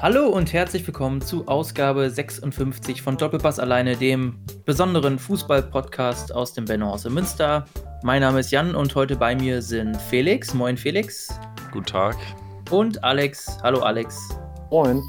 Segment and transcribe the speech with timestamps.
[0.00, 6.66] Hallo und herzlich willkommen zu Ausgabe 56 von Doppelpass alleine, dem besonderen Fußball-Podcast aus dem
[6.66, 7.64] Bennohaus in Münster.
[8.04, 10.54] Mein Name ist Jan und heute bei mir sind Felix.
[10.54, 11.36] Moin Felix.
[11.72, 12.16] Guten Tag.
[12.70, 13.58] Und Alex.
[13.64, 14.16] Hallo Alex.
[14.70, 15.02] Moin.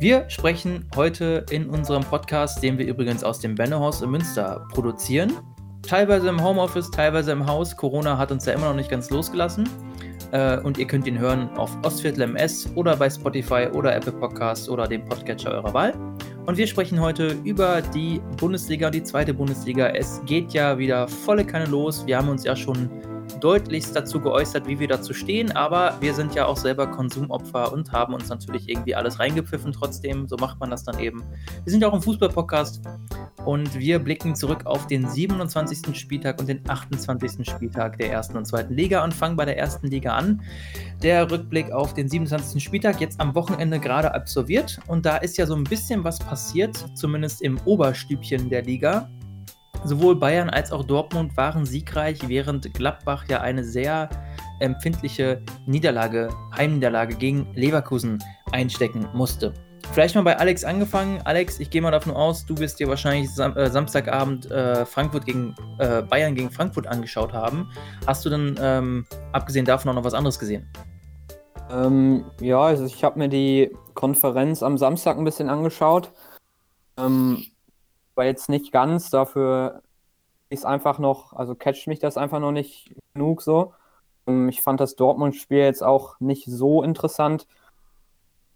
[0.00, 5.32] Wir sprechen heute in unserem Podcast, den wir übrigens aus dem Bennohaus in Münster produzieren.
[5.80, 7.74] Teilweise im Homeoffice, teilweise im Haus.
[7.74, 9.66] Corona hat uns ja immer noch nicht ganz losgelassen.
[10.32, 14.68] Äh, und ihr könnt ihn hören auf Ostviertel MS oder bei Spotify oder Apple Podcasts
[14.68, 15.94] oder dem Podcatcher eurer Wahl.
[16.46, 19.88] Und wir sprechen heute über die Bundesliga, die zweite Bundesliga.
[19.88, 22.06] Es geht ja wieder volle Kanne los.
[22.06, 22.90] Wir haben uns ja schon
[23.40, 27.92] deutlichst dazu geäußert, wie wir dazu stehen, aber wir sind ja auch selber Konsumopfer und
[27.92, 30.28] haben uns natürlich irgendwie alles reingepfiffen trotzdem.
[30.28, 31.22] So macht man das dann eben.
[31.64, 32.82] Wir sind ja auch ein Fußball-Podcast
[33.44, 35.96] und wir blicken zurück auf den 27.
[35.96, 37.48] Spieltag und den 28.
[37.48, 40.42] Spieltag der ersten und zweiten Liga und fangen bei der ersten Liga an.
[41.02, 42.62] Der Rückblick auf den 27.
[42.62, 46.76] Spieltag jetzt am Wochenende gerade absolviert und da ist ja so ein bisschen was passiert,
[46.94, 49.08] zumindest im Oberstübchen der Liga.
[49.84, 54.08] Sowohl Bayern als auch Dortmund waren siegreich, während Gladbach ja eine sehr
[54.60, 58.18] empfindliche Niederlage, Heimniederlage gegen Leverkusen
[58.52, 59.54] einstecken musste.
[59.92, 61.20] Vielleicht mal bei Alex angefangen.
[61.24, 65.24] Alex, ich gehe mal davon aus, du wirst dir wahrscheinlich Sam äh, Samstagabend äh, Frankfurt
[65.24, 67.70] gegen äh, Bayern gegen Frankfurt angeschaut haben.
[68.06, 70.70] Hast du denn ähm, abgesehen davon auch noch was anderes gesehen?
[71.70, 76.12] Ähm, ja, also ich habe mir die Konferenz am Samstag ein bisschen angeschaut.
[76.98, 77.44] Ähm,
[78.18, 79.82] war jetzt nicht ganz, dafür
[80.50, 83.74] ist einfach noch, also catcht mich das einfach noch nicht genug so.
[84.26, 87.46] Ähm, ich fand das Dortmund-Spiel jetzt auch nicht so interessant.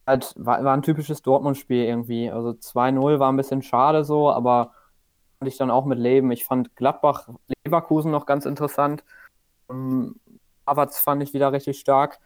[0.06, 2.30] Halt, war, war ein typisches Dortmund-Spiel irgendwie.
[2.30, 4.72] Also 2-0 war ein bisschen schade so, aber
[5.38, 6.32] konnte ich dann auch mit leben.
[6.32, 9.04] Ich fand Gladbach-Leverkusen noch ganz interessant.
[9.70, 10.16] Ähm,
[10.66, 12.18] Havertz fand ich wieder richtig stark.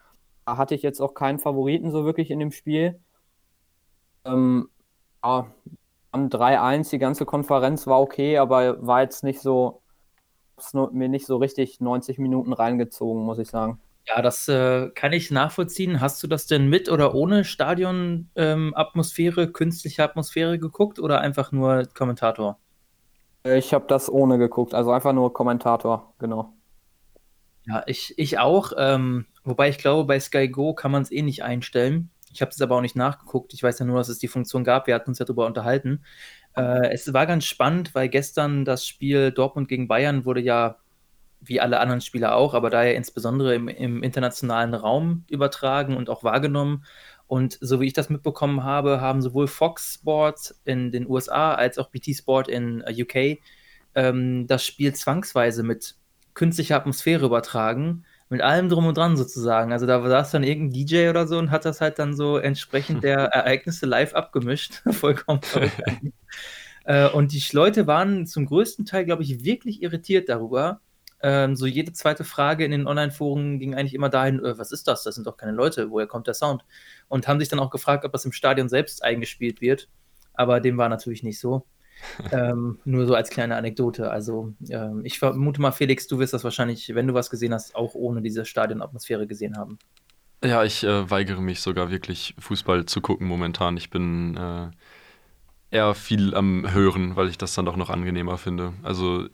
[0.46, 3.00] Da hatte ich jetzt auch keinen Favoriten so wirklich in dem Spiel.
[4.25, 4.70] Ähm,
[6.16, 9.82] 3-1, die ganze Konferenz war okay, aber war jetzt nicht so,
[10.93, 13.81] mir nicht so richtig 90 Minuten reingezogen, muss ich sagen.
[14.09, 16.00] Ja, das äh, kann ich nachvollziehen.
[16.00, 21.87] Hast du das denn mit oder ohne Stadion-Atmosphäre, ähm, künstliche Atmosphäre geguckt oder einfach nur
[21.93, 22.59] Kommentator?
[23.44, 26.53] Ich habe das ohne geguckt, also einfach nur Kommentator, genau.
[27.66, 28.72] Ja, ich, ich auch.
[28.76, 32.10] Ähm, wobei ich glaube, bei Sky Go kann man es eh nicht einstellen.
[32.36, 33.54] Ich habe es aber auch nicht nachgeguckt.
[33.54, 34.86] Ich weiß ja nur, dass es die Funktion gab.
[34.86, 36.04] Wir hatten uns ja darüber unterhalten.
[36.54, 40.76] Äh, es war ganz spannend, weil gestern das Spiel Dortmund gegen Bayern wurde ja
[41.41, 46.25] wie alle anderen Spieler auch, aber daher insbesondere im, im, internationalen Raum übertragen und auch
[46.25, 46.84] wahrgenommen.
[47.26, 51.78] Und so wie ich das mitbekommen habe, haben sowohl Fox Sports in den USA als
[51.78, 53.38] auch BT Sport in äh, UK
[53.94, 55.96] ähm, das Spiel zwangsweise mit
[56.34, 59.72] künstlicher Atmosphäre übertragen mit allem drum und dran sozusagen.
[59.72, 63.04] Also da saß dann irgendein DJ oder so und hat das halt dann so entsprechend
[63.04, 64.82] der Ereignisse live abgemischt.
[64.91, 65.81] Vollkommen verrückt.
[66.84, 70.81] äh, und die Leute waren zum größten Teil, glaube ich, wirklich irritiert darüber.
[71.22, 74.87] Ähm, so jede zweite Frage in den Online-Foren ging eigentlich immer dahin, äh, was ist
[74.88, 75.03] das?
[75.04, 76.64] Das sind doch keine Leute, woher kommt der Sound?
[77.08, 79.88] Und haben sich dann auch gefragt, ob das im Stadion selbst eingespielt wird.
[80.34, 81.64] Aber dem war natürlich nicht so
[82.32, 84.10] ähm, nur so als kleine Anekdote.
[84.10, 87.74] Also ähm, ich vermute mal, Felix, du wirst das wahrscheinlich, wenn du was gesehen hast,
[87.74, 89.78] auch ohne diese Stadionatmosphäre gesehen haben.
[90.44, 93.76] Ja, ich äh, weigere mich sogar wirklich Fußball zu gucken momentan.
[93.76, 94.70] Ich bin äh,
[95.70, 98.72] eher viel am Hören, weil ich das dann doch noch angenehmer finde.
[98.82, 99.28] Also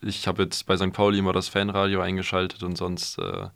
[0.00, 0.92] ich habe jetzt bei St.
[0.92, 3.48] Pauli immer das Fanradio eingeschaltet und sonst äh,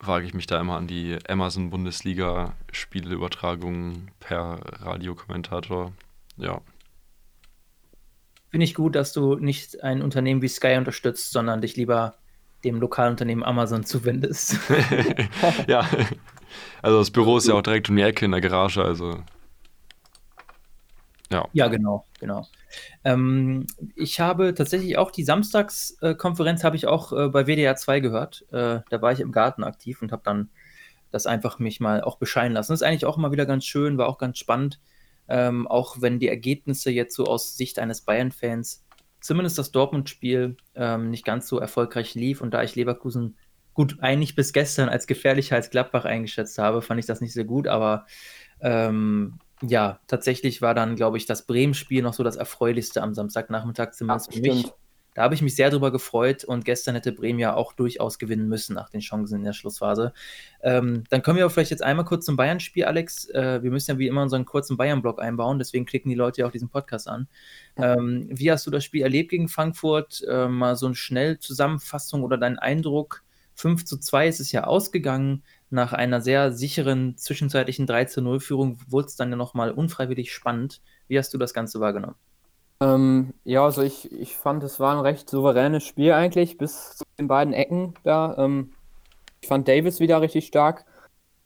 [0.00, 5.92] wage ich mich da immer an die Amazon-Bundesliga-Spieleübertragung per Radiokommentator.
[6.36, 6.60] Ja.
[8.50, 12.14] Finde ich gut, dass du nicht ein Unternehmen wie Sky unterstützt, sondern dich lieber
[12.64, 14.58] dem Lokalunternehmen Amazon zuwendest.
[15.66, 15.86] ja,
[16.82, 19.22] also das Büro ist ja auch direkt um die Ecke in der Garage, also.
[21.30, 21.46] Ja.
[21.52, 22.46] Ja, genau, genau.
[23.04, 28.46] Ähm, ich habe tatsächlich auch die Samstagskonferenz habe ich auch äh, bei WDR 2 gehört.
[28.50, 30.48] Äh, da war ich im Garten aktiv und habe dann
[31.10, 32.72] das einfach mich mal auch bescheiden lassen.
[32.72, 34.80] Das ist eigentlich auch immer wieder ganz schön, war auch ganz spannend.
[35.28, 38.84] Ähm, auch wenn die Ergebnisse jetzt so aus Sicht eines Bayern-Fans,
[39.20, 42.40] zumindest das Dortmund-Spiel, ähm, nicht ganz so erfolgreich lief.
[42.40, 43.36] Und da ich Leverkusen
[43.74, 47.44] gut eigentlich bis gestern als gefährlicher als Gladbach eingeschätzt habe, fand ich das nicht sehr
[47.44, 48.06] gut, aber
[48.60, 53.92] ähm, ja, tatsächlich war dann, glaube ich, das Bremen-Spiel noch so das erfreulichste am Samstagnachmittag,
[53.92, 54.66] zumindest Ach, für mich.
[55.18, 58.46] Da habe ich mich sehr drüber gefreut und gestern hätte Bremen ja auch durchaus gewinnen
[58.46, 60.12] müssen nach den Chancen in der Schlussphase.
[60.62, 63.28] Ähm, dann kommen wir aber vielleicht jetzt einmal kurz zum Bayern-Spiel, Alex.
[63.30, 66.46] Äh, wir müssen ja wie immer unseren kurzen Bayern-Block einbauen, deswegen klicken die Leute ja
[66.46, 67.26] auch diesen Podcast an.
[67.76, 70.22] Ähm, wie hast du das Spiel erlebt gegen Frankfurt?
[70.28, 73.24] Äh, mal so eine Schnellzusammenfassung oder dein Eindruck?
[73.56, 75.42] 5 zu 2 ist es ja ausgegangen.
[75.68, 80.32] nach einer sehr sicheren zwischenzeitlichen 3 zu 0 Führung wurde es dann ja nochmal unfreiwillig
[80.32, 80.80] spannend.
[81.08, 82.14] Wie hast du das Ganze wahrgenommen?
[82.80, 87.04] Ähm, ja, also ich, ich fand, es war ein recht souveränes Spiel eigentlich, bis zu
[87.18, 88.36] den beiden Ecken da.
[88.38, 88.72] Ähm,
[89.40, 90.84] ich fand Davis wieder richtig stark.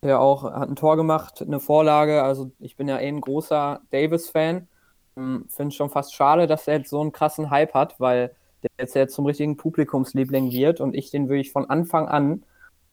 [0.02, 2.22] Der auch hat ein Tor gemacht, eine Vorlage.
[2.22, 4.68] Also ich bin ja eh ein großer Davis-Fan.
[5.16, 8.34] Ähm, Finde es schon fast schade, dass er jetzt so einen krassen Hype hat, weil
[8.62, 12.44] der jetzt, jetzt zum richtigen Publikumsliebling wird und ich den wirklich von Anfang an,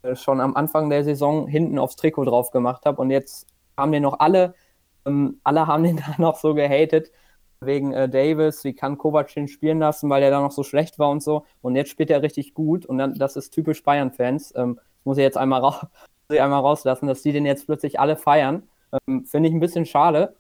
[0.03, 3.01] äh, schon am Anfang der Saison hinten aufs Trikot drauf gemacht habe.
[3.01, 3.47] Und jetzt
[3.77, 4.56] haben den noch alle,
[5.06, 7.12] ähm, alle haben den da noch so gehatet
[7.62, 11.00] wegen äh, Davis, wie kann Kovac den spielen lassen, weil er da noch so schlecht
[11.00, 11.46] war und so.
[11.62, 14.54] Und jetzt spielt er richtig gut und dann, das ist typisch Bayern-Fans.
[14.56, 15.90] Ähm, muss ich jetzt einmal, ra
[16.30, 18.64] einmal rauslassen, dass die den jetzt plötzlich alle feiern.
[19.08, 20.36] Ähm, Finde ich ein bisschen schade.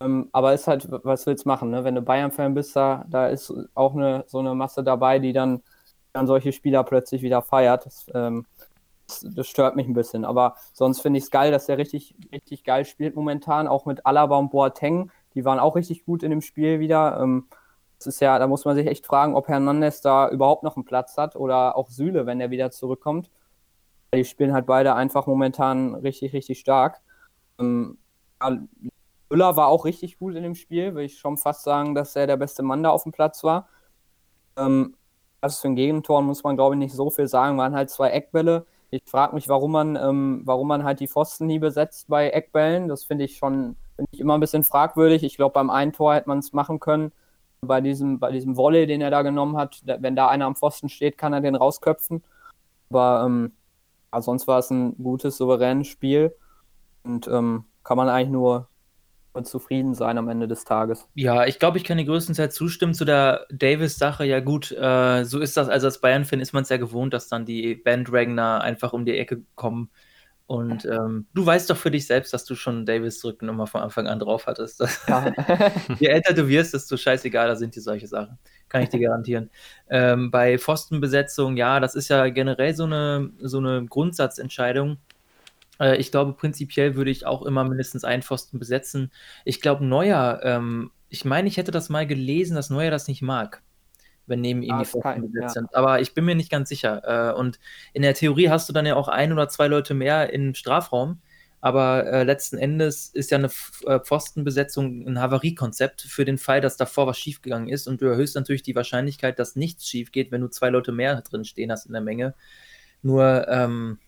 [0.00, 1.84] Ähm, aber ist halt, was willst du machen, ne?
[1.84, 5.62] Wenn du Bayern-Fan bist, da, da ist auch eine, so eine Masse dabei, die dann,
[6.12, 7.86] dann solche Spieler plötzlich wieder feiert.
[7.86, 8.46] Das, ähm,
[9.06, 10.24] das, das stört mich ein bisschen.
[10.24, 14.04] Aber sonst finde ich es geil, dass er richtig, richtig geil spielt momentan, auch mit
[14.06, 17.20] Alaba und Boateng die waren auch richtig gut in dem Spiel wieder.
[17.20, 17.46] Ähm,
[17.98, 20.84] das ist ja, da muss man sich echt fragen, ob Hernandez da überhaupt noch einen
[20.84, 23.30] Platz hat oder auch Süle, wenn er wieder zurückkommt.
[24.14, 27.00] Die spielen halt beide einfach momentan richtig, richtig stark.
[27.58, 27.98] Ähm,
[29.30, 32.26] Müller war auch richtig gut in dem Spiel, würde ich schon fast sagen, dass er
[32.26, 33.68] der beste Mann da auf dem Platz war.
[34.56, 34.96] Ähm,
[35.40, 37.58] also für ein Gegentor muss man, glaube ich, nicht so viel sagen.
[37.58, 38.66] Waren halt zwei Eckbälle.
[38.90, 42.88] Ich frage mich, warum man, ähm, warum man halt die Pfosten nie besetzt bei Eckbällen.
[42.88, 45.24] Das finde ich schon Finde ich immer ein bisschen fragwürdig.
[45.24, 47.12] Ich glaube, beim einen Tor hätte man es machen können.
[47.62, 50.88] Bei diesem, bei diesem Volley, den er da genommen hat, wenn da einer am Pfosten
[50.88, 52.22] steht, kann er den rausköpfen.
[52.90, 53.52] Aber ähm,
[54.20, 56.34] sonst war es ein gutes, souveränes Spiel.
[57.02, 58.68] Und ähm, kann man eigentlich nur
[59.44, 61.06] zufrieden sein am Ende des Tages.
[61.14, 64.24] Ja, ich glaube, ich kann die größtenteils zustimmen zu der Davis-Sache.
[64.24, 65.68] Ja, gut, äh, so ist das.
[65.68, 69.16] Also als Bayern-Fan ist man es ja gewohnt, dass dann die Bandwagoner einfach um die
[69.16, 69.90] Ecke kommen
[70.46, 74.06] und ähm, du weißt doch für dich selbst, dass du schon Davis Rückennummer von Anfang
[74.06, 74.80] an drauf hattest.
[75.08, 75.32] Ja.
[75.98, 78.38] Je älter du wirst, desto scheißegaler sind dir solche Sachen.
[78.68, 79.50] Kann ich dir garantieren.
[79.90, 84.98] Ähm, bei Pfostenbesetzung, ja, das ist ja generell so eine, so eine Grundsatzentscheidung.
[85.80, 89.10] Äh, ich glaube, prinzipiell würde ich auch immer mindestens einen Pfosten besetzen.
[89.44, 93.22] Ich glaube, Neuer, ähm, ich meine, ich hätte das mal gelesen, dass Neuer das nicht
[93.22, 93.62] mag
[94.26, 95.60] wenn neben ihm ah, die Pfosten besetzt ja.
[95.60, 95.74] sind.
[95.74, 97.32] Aber ich bin mir nicht ganz sicher.
[97.32, 97.58] Äh, und
[97.92, 101.20] in der Theorie hast du dann ja auch ein oder zwei Leute mehr im Strafraum.
[101.60, 103.50] Aber äh, letzten Endes ist ja eine
[103.86, 107.88] äh, Pfostenbesetzung ein Havariekonzept für den Fall, dass davor was schiefgegangen ist.
[107.88, 111.20] Und du erhöhst natürlich die Wahrscheinlichkeit, dass nichts schief geht, wenn du zwei Leute mehr
[111.22, 112.34] drin stehen hast in der Menge.
[113.02, 113.98] Nur, ähm,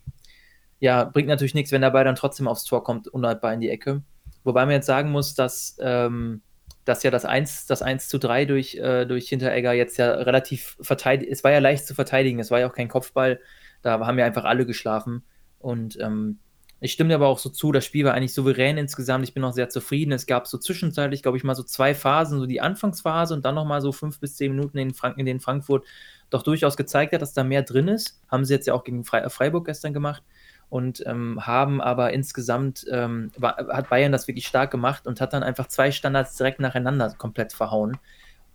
[0.79, 3.71] ja, bringt natürlich nichts, wenn der Ball dann trotzdem aufs Tor kommt, unhaltbar in die
[3.71, 4.03] Ecke.
[4.45, 6.43] Wobei man jetzt sagen muss, dass ähm,
[6.89, 10.77] dass ja das 1, das 1 zu 3 durch, äh, durch Hinteregger jetzt ja relativ
[10.81, 13.41] verteidigt, es war ja leicht zu verteidigen, es war ja auch kein Kopfball,
[13.83, 15.23] da haben ja einfach alle geschlafen.
[15.59, 16.39] Und ähm,
[16.81, 19.45] ich stimme dir aber auch so zu, das Spiel war eigentlich souverän insgesamt, ich bin
[19.45, 22.61] auch sehr zufrieden, es gab so zwischenzeitlich, glaube ich, mal so zwei Phasen, so die
[22.61, 25.85] Anfangsphase und dann nochmal so fünf bis zehn Minuten in, Frank in denen Frankfurt
[26.31, 29.05] doch durchaus gezeigt hat, dass da mehr drin ist, haben sie jetzt ja auch gegen
[29.05, 30.23] Fre Freiburg gestern gemacht,
[30.71, 35.33] und ähm, haben aber insgesamt, ähm, war, hat Bayern das wirklich stark gemacht und hat
[35.33, 37.97] dann einfach zwei Standards direkt nacheinander komplett verhauen.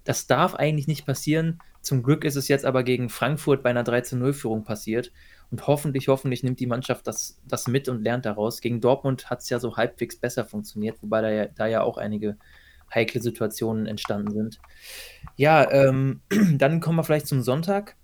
[0.03, 1.59] Das darf eigentlich nicht passieren.
[1.81, 5.11] Zum Glück ist es jetzt aber gegen Frankfurt bei einer 13-0-Führung passiert.
[5.49, 8.61] Und hoffentlich, hoffentlich nimmt die Mannschaft das, das mit und lernt daraus.
[8.61, 11.97] Gegen Dortmund hat es ja so halbwegs besser funktioniert, wobei da ja, da ja auch
[11.97, 12.37] einige
[12.93, 14.59] heikle Situationen entstanden sind.
[15.35, 16.21] Ja, ähm,
[16.57, 17.95] dann kommen wir vielleicht zum Sonntag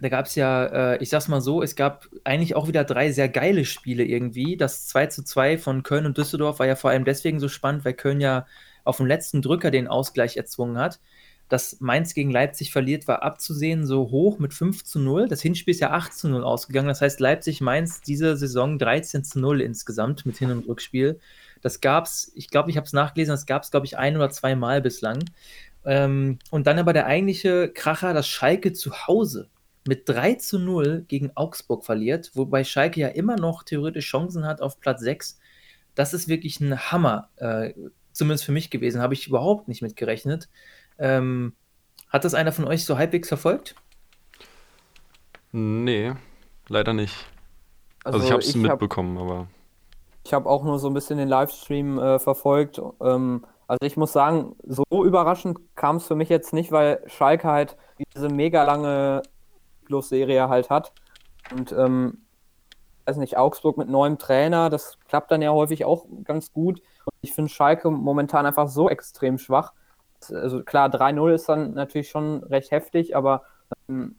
[0.00, 3.12] da gab es ja, äh, ich sag's mal so, es gab eigentlich auch wieder drei
[3.12, 4.56] sehr geile Spiele irgendwie.
[4.56, 7.84] Das 2 zu 2 von Köln und Düsseldorf war ja vor allem deswegen so spannend,
[7.84, 8.46] weil Köln ja
[8.84, 11.00] auf dem letzten Drücker den Ausgleich erzwungen hat.
[11.50, 15.28] Dass Mainz gegen Leipzig verliert, war abzusehen, so hoch mit 5 zu 0.
[15.28, 16.88] Das Hinspiel ist ja 8 zu 0 ausgegangen.
[16.88, 21.18] Das heißt, Leipzig-Mainz diese Saison 13 zu 0 insgesamt mit Hin- und Rückspiel.
[21.60, 24.30] Das gab's, ich glaube, ich habe es nachgelesen, das gab es, glaube ich, ein oder
[24.30, 25.24] zwei Mal bislang.
[25.84, 29.48] Ähm, und dann aber der eigentliche Kracher, das Schalke zu Hause
[29.90, 34.62] mit 3 zu 0 gegen Augsburg verliert, wobei Schalke ja immer noch theoretisch Chancen hat
[34.62, 35.40] auf Platz 6.
[35.96, 37.74] Das ist wirklich ein Hammer, äh,
[38.12, 39.02] zumindest für mich gewesen.
[39.02, 40.48] Habe ich überhaupt nicht mit gerechnet.
[40.96, 41.54] Ähm,
[42.08, 43.74] hat das einer von euch so halbwegs verfolgt?
[45.50, 46.12] Nee,
[46.68, 47.26] leider nicht.
[48.04, 49.48] Also, also ich habe es mitbekommen, hab, aber.
[50.24, 52.80] Ich habe auch nur so ein bisschen den Livestream äh, verfolgt.
[53.02, 57.48] Ähm, also ich muss sagen, so überraschend kam es für mich jetzt nicht, weil Schalke
[57.48, 57.76] halt
[58.14, 59.22] diese mega lange
[59.90, 60.92] Plus-Serie halt hat.
[61.50, 62.18] Und ähm,
[63.06, 66.80] weiß nicht, Augsburg mit neuem Trainer, das klappt dann ja häufig auch ganz gut.
[67.04, 69.72] Und ich finde Schalke momentan einfach so extrem schwach.
[70.30, 73.42] Also klar, 3-0 ist dann natürlich schon recht heftig, aber
[73.88, 74.14] ähm,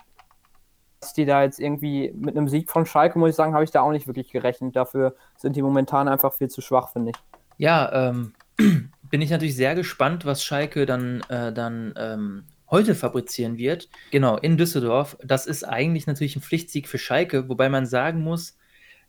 [0.99, 3.71] dass die da jetzt irgendwie mit einem Sieg von Schalke, muss ich sagen, habe ich
[3.71, 4.75] da auch nicht wirklich gerechnet.
[4.75, 7.17] Dafür sind die momentan einfach viel zu schwach, finde ich.
[7.57, 8.33] Ja, ähm,
[9.09, 13.89] bin ich natürlich sehr gespannt, was Schalke dann, äh, dann ähm, heute fabrizieren wird.
[14.11, 15.17] Genau, in Düsseldorf.
[15.23, 18.57] Das ist eigentlich natürlich ein Pflichtsieg für Schalke, wobei man sagen muss,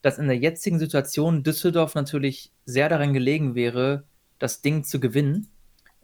[0.02, 4.04] dass in der jetzigen Situation Düsseldorf natürlich sehr daran gelegen wäre,
[4.38, 5.49] das Ding zu gewinnen,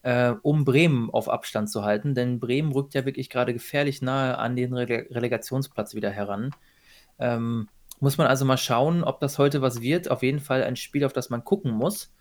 [0.02, 2.14] äh, um Bremen auf Abstand zu halten.
[2.14, 6.52] Denn Bremen rückt ja wirklich gerade gefährlich nahe an den Rele Relegationsplatz wieder heran.
[7.18, 10.08] Ähm, muss man also mal schauen, ob das heute was wird.
[10.08, 12.12] Auf jeden Fall ein Spiel, auf das man gucken muss.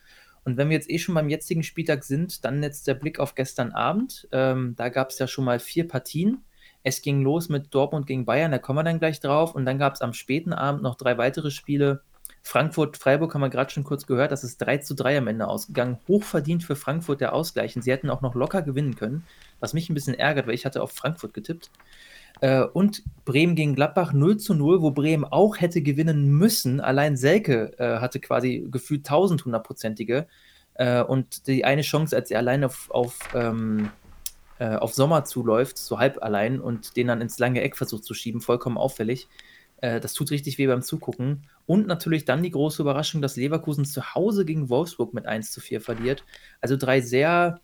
[0.47, 3.35] Und wenn wir jetzt eh schon beim jetzigen Spieltag sind, dann jetzt der Blick auf
[3.35, 4.29] gestern Abend.
[4.31, 6.41] Ähm, da gab es ja schon mal vier Partien.
[6.83, 9.55] Es ging los mit Dortmund gegen Bayern, da kommen wir dann gleich drauf.
[9.55, 12.01] Und dann gab es am späten Abend noch drei weitere Spiele.
[12.43, 15.97] Frankfurt-Freiburg haben wir gerade schon kurz gehört, das ist 3 zu 3 am Ende ausgegangen.
[16.07, 17.75] Hochverdient für Frankfurt der Ausgleich.
[17.75, 19.25] Und sie hätten auch noch locker gewinnen können,
[19.59, 21.69] was mich ein bisschen ärgert, weil ich hatte auf Frankfurt getippt.
[22.41, 26.79] Äh, und Bremen gegen Gladbach 0 zu 0, wo Bremen auch hätte gewinnen müssen.
[26.79, 30.25] Allein Selke äh, hatte quasi gefühlt 1100-prozentige.
[30.75, 33.89] Äh, und die eine Chance, als er allein auf, auf, ähm,
[34.59, 38.13] äh, auf Sommer zuläuft, so halb allein, und den dann ins lange Eck versucht zu
[38.13, 39.27] schieben, vollkommen auffällig.
[39.77, 41.47] Äh, das tut richtig weh beim Zugucken.
[41.65, 45.61] Und natürlich dann die große Überraschung, dass Leverkusen zu Hause gegen Wolfsburg mit 1 zu
[45.61, 46.23] 4 verliert.
[46.61, 47.59] Also drei sehr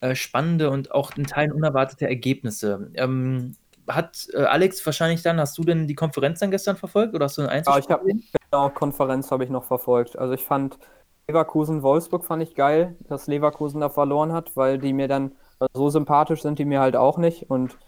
[0.00, 2.90] äh, spannende und auch in Teilen unerwartete Ergebnisse.
[2.94, 3.56] Ähm,
[3.88, 7.38] hat äh, Alex wahrscheinlich dann, hast du denn die Konferenz dann gestern verfolgt oder hast
[7.38, 7.96] du ein Einzelspiel?
[7.96, 10.18] Ja, ich habe genau Konferenz habe ich noch verfolgt.
[10.18, 10.78] Also ich fand
[11.28, 15.84] Leverkusen Wolfsburg fand ich geil, dass Leverkusen da verloren hat, weil die mir dann also
[15.84, 17.78] so sympathisch sind die mir halt auch nicht und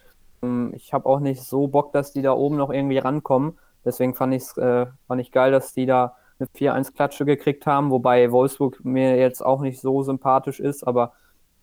[0.42, 3.58] ähm, ich habe auch nicht so Bock, dass die da oben noch irgendwie rankommen.
[3.84, 7.90] Deswegen fand ich äh, fand ich geil, dass die da eine 4-1 Klatsche gekriegt haben,
[7.90, 11.12] wobei Wolfsburg mir jetzt auch nicht so sympathisch ist, aber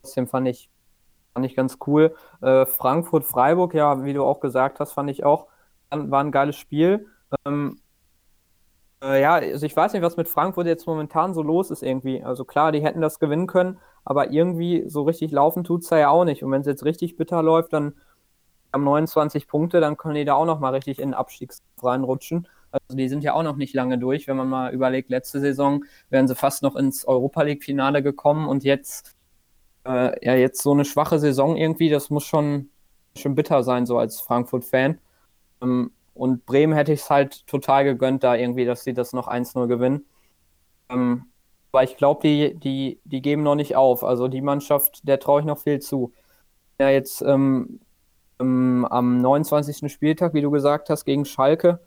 [0.01, 0.69] trotzdem fand ich
[1.33, 2.15] Fand ich ganz cool.
[2.41, 5.47] Äh, Frankfurt-Freiburg, ja, wie du auch gesagt hast, fand ich auch,
[5.89, 7.07] war ein geiles Spiel.
[7.45, 7.79] Ähm,
[9.03, 12.23] äh, ja, also ich weiß nicht, was mit Frankfurt jetzt momentan so los ist irgendwie.
[12.23, 16.09] Also klar, die hätten das gewinnen können, aber irgendwie so richtig laufen tut es ja
[16.09, 16.43] auch nicht.
[16.43, 17.95] Und wenn es jetzt richtig bitter läuft, dann
[18.73, 22.47] haben 29 Punkte, dann können die da auch nochmal richtig in den Abstiegs reinrutschen.
[22.71, 25.83] Also die sind ja auch noch nicht lange durch, wenn man mal überlegt, letzte Saison
[26.09, 29.11] wären sie fast noch ins Europa League-Finale gekommen und jetzt
[29.85, 32.69] äh, ja, jetzt so eine schwache Saison irgendwie, das muss schon,
[33.17, 34.99] schon bitter sein, so als Frankfurt-Fan.
[35.61, 39.27] Ähm, und Bremen hätte ich es halt total gegönnt, da irgendwie, dass sie das noch
[39.27, 40.05] 1-0 gewinnen.
[40.89, 41.25] Ähm,
[41.71, 44.03] aber ich glaube, die, die, die geben noch nicht auf.
[44.03, 46.13] Also die Mannschaft, der traue ich noch viel zu.
[46.79, 47.79] Ja, jetzt ähm,
[48.39, 49.91] ähm am 29.
[49.91, 51.79] Spieltag, wie du gesagt hast, gegen Schalke.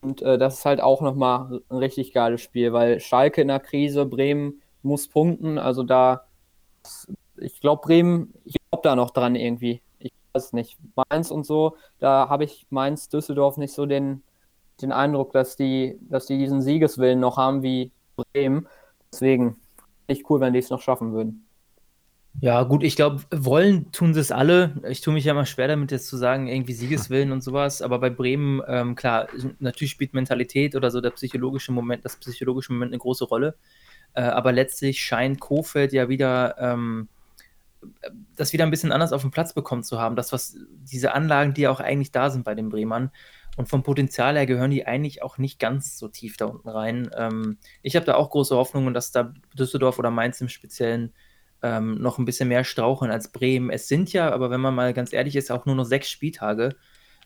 [0.00, 3.60] Und äh, das ist halt auch nochmal ein richtig geiles Spiel, weil Schalke in der
[3.60, 5.58] Krise, Bremen muss punkten.
[5.58, 6.26] Also da
[7.40, 9.82] ich glaube, Bremen, ich glaube da noch dran irgendwie.
[9.98, 10.78] Ich weiß es nicht.
[11.10, 14.22] Mainz und so, da habe ich Mainz, Düsseldorf nicht so den,
[14.80, 18.68] den Eindruck, dass die, dass die diesen Siegeswillen noch haben wie Bremen.
[19.12, 19.56] Deswegen
[20.06, 21.48] echt cool, wenn die es noch schaffen würden.
[22.40, 24.80] Ja, gut, ich glaube, wollen tun sie es alle.
[24.88, 27.82] Ich tue mich ja immer schwer damit, jetzt zu sagen, irgendwie Siegeswillen und sowas.
[27.82, 29.26] Aber bei Bremen, ähm, klar,
[29.58, 33.56] natürlich spielt Mentalität oder so der psychologische Moment, das psychologische Moment eine große Rolle.
[34.14, 37.08] Äh, aber letztlich scheint Kofeld ja wieder ähm,
[38.36, 40.16] das wieder ein bisschen anders auf den Platz bekommen zu haben.
[40.16, 43.10] Das, was diese Anlagen, die ja auch eigentlich da sind bei den Bremern.
[43.56, 47.10] Und vom Potenzial her gehören die eigentlich auch nicht ganz so tief da unten rein.
[47.16, 51.12] Ähm, ich habe da auch große Hoffnungen, dass da Düsseldorf oder Mainz im Speziellen
[51.62, 53.70] ähm, noch ein bisschen mehr straucheln als Bremen.
[53.70, 56.76] Es sind ja, aber wenn man mal ganz ehrlich ist, auch nur noch sechs Spieltage.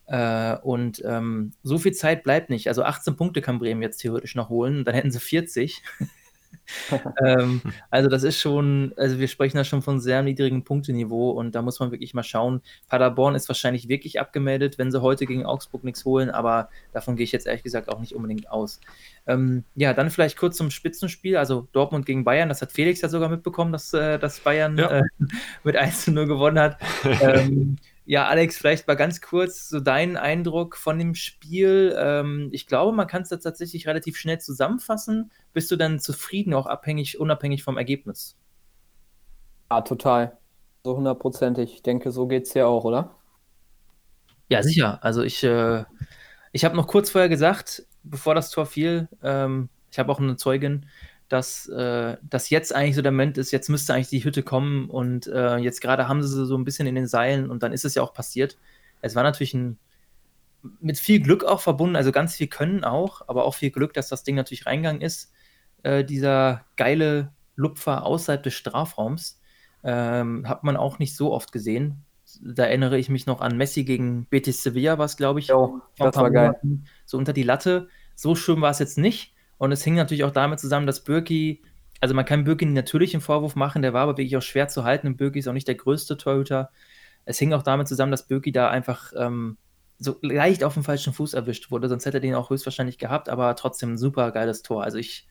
[0.06, 2.68] Äh, und ähm, so viel Zeit bleibt nicht.
[2.68, 4.84] Also 18 Punkte kann Bremen jetzt theoretisch noch holen.
[4.84, 5.82] Dann hätten sie 40.
[7.24, 11.54] ähm, also das ist schon, also wir sprechen da schon von sehr niedrigem Punkteniveau und
[11.54, 12.62] da muss man wirklich mal schauen.
[12.88, 17.24] Paderborn ist wahrscheinlich wirklich abgemeldet, wenn sie heute gegen Augsburg nichts holen, aber davon gehe
[17.24, 18.80] ich jetzt ehrlich gesagt auch nicht unbedingt aus.
[19.26, 23.08] Ähm, ja, dann vielleicht kurz zum Spitzenspiel, also Dortmund gegen Bayern, das hat Felix ja
[23.08, 24.98] sogar mitbekommen, dass, äh, dass Bayern ja.
[24.98, 25.02] äh,
[25.64, 26.78] mit 1 zu 0 gewonnen hat.
[27.20, 31.94] ähm, ja, Alex, vielleicht mal ganz kurz so deinen Eindruck von dem Spiel.
[31.96, 35.30] Ähm, ich glaube, man kann es da tatsächlich relativ schnell zusammenfassen.
[35.52, 38.36] Bist du dann zufrieden, auch abhängig, unabhängig vom Ergebnis?
[39.70, 40.36] Ja, total.
[40.84, 41.74] So hundertprozentig.
[41.74, 43.14] Ich denke, so geht es ja auch, oder?
[44.48, 44.98] Ja, sicher.
[45.02, 45.84] Also ich, äh,
[46.50, 50.36] ich habe noch kurz vorher gesagt, bevor das Tor fiel, ähm, ich habe auch eine
[50.36, 50.86] Zeugin,
[51.32, 54.90] dass, äh, dass jetzt eigentlich so der Moment ist, jetzt müsste eigentlich die Hütte kommen
[54.90, 57.72] und äh, jetzt gerade haben sie sie so ein bisschen in den Seilen und dann
[57.72, 58.58] ist es ja auch passiert.
[59.00, 59.78] Es war natürlich ein,
[60.80, 64.08] mit viel Glück auch verbunden, also ganz viel Können auch, aber auch viel Glück, dass
[64.08, 65.32] das Ding natürlich reingegangen ist.
[65.82, 69.40] Äh, dieser geile Lupfer außerhalb des Strafraums
[69.84, 72.04] ähm, hat man auch nicht so oft gesehen.
[72.42, 75.48] da erinnere ich mich noch an Messi gegen Betis Sevilla, was glaube ich.
[75.48, 76.54] Jo, das war geil.
[77.06, 77.88] So unter die Latte.
[78.14, 79.34] So schön war es jetzt nicht.
[79.62, 81.62] Und es hing natürlich auch damit zusammen, dass Birki,
[82.00, 84.82] also man kann Birki natürlich einen Vorwurf machen, der war aber wirklich auch schwer zu
[84.82, 85.06] halten.
[85.06, 86.72] Und Birki ist auch nicht der größte Torhüter.
[87.26, 89.56] Es hing auch damit zusammen, dass Birki da einfach ähm,
[89.98, 91.88] so leicht auf dem falschen Fuß erwischt wurde.
[91.88, 94.82] Sonst hätte er den auch höchstwahrscheinlich gehabt, aber trotzdem ein super geiles Tor.
[94.82, 95.28] Also ich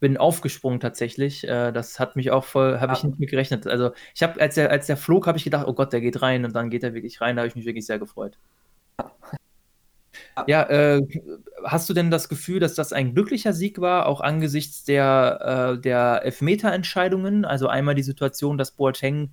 [0.00, 1.46] bin aufgesprungen tatsächlich.
[1.46, 3.68] Äh, das hat mich auch voll, habe ich nicht mit gerechnet.
[3.68, 6.20] Also ich habe, als der, als der flog, habe ich gedacht, oh Gott, der geht
[6.20, 7.36] rein und dann geht er wirklich rein.
[7.36, 8.38] Da habe ich mich wirklich sehr gefreut.
[10.46, 11.02] Ja, äh,
[11.64, 15.80] hast du denn das Gefühl, dass das ein glücklicher Sieg war, auch angesichts der, äh,
[15.80, 17.44] der Elfmeter-Entscheidungen?
[17.44, 19.32] Also einmal die Situation, dass Boateng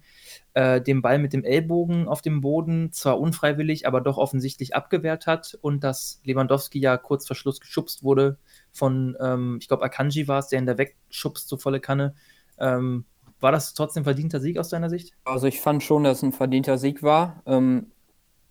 [0.53, 5.27] äh, den Ball mit dem Ellbogen auf dem Boden zwar unfreiwillig, aber doch offensichtlich abgewehrt
[5.27, 8.37] hat und dass Lewandowski ja kurz vor Schluss geschubst wurde
[8.71, 12.15] von, ähm, ich glaube, Akanji war es, der ihn da wegschubst, so volle Kanne.
[12.57, 13.05] Ähm,
[13.39, 15.13] war das trotzdem ein verdienter Sieg aus deiner Sicht?
[15.25, 17.43] Also ich fand schon, dass es ein verdienter Sieg war.
[17.45, 17.91] Ähm,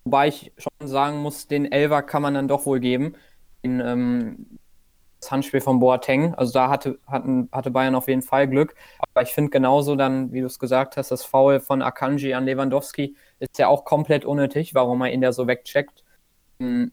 [0.05, 3.15] wobei ich schon sagen muss, den Elver kann man dann doch wohl geben.
[3.63, 4.59] Den, ähm,
[5.19, 6.35] das Handspiel von Boateng.
[6.35, 8.75] Also da hatte, hatten, hatte Bayern auf jeden Fall Glück.
[8.99, 12.45] Aber ich finde genauso dann, wie du es gesagt hast, das Foul von Akanji an
[12.45, 16.03] Lewandowski ist ja auch komplett unnötig, warum er ihn da so wegcheckt.
[16.59, 16.91] Hm,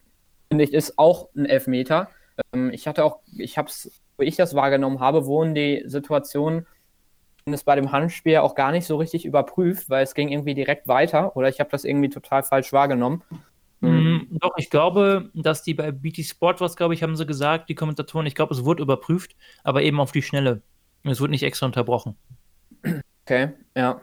[0.50, 2.08] finde ich, ist auch ein Elfmeter.
[2.54, 6.66] Ähm, ich hatte auch, ich habe es, wo ich das wahrgenommen habe, wurden die Situationen
[7.46, 10.88] es bei dem Handspiel auch gar nicht so richtig überprüft, weil es ging irgendwie direkt
[10.88, 13.22] weiter oder ich habe das irgendwie total falsch wahrgenommen.
[13.80, 14.28] Mhm.
[14.40, 17.74] Doch, ich glaube, dass die bei BT Sport was, glaube ich, haben sie gesagt, die
[17.74, 19.34] Kommentatoren, ich glaube, es wurde überprüft,
[19.64, 20.62] aber eben auf die Schnelle.
[21.02, 22.16] Es wurde nicht extra unterbrochen.
[23.24, 24.00] Okay, ja.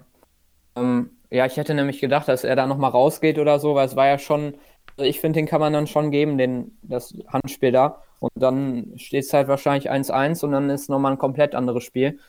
[0.75, 3.95] Ähm, ja, ich hätte nämlich gedacht, dass er da nochmal rausgeht oder so, weil es
[3.95, 4.55] war ja schon,
[4.97, 8.03] also ich finde, den kann man dann schon geben, den, das Handspiel da.
[8.19, 12.19] Und dann steht es halt wahrscheinlich 1-1 und dann ist nochmal ein komplett anderes Spiel.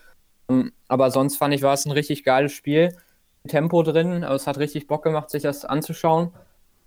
[0.51, 2.97] Ähm, aber sonst fand ich, war es ein richtig geiles Spiel.
[3.49, 6.33] Tempo drin, aber es hat richtig Bock gemacht, sich das anzuschauen.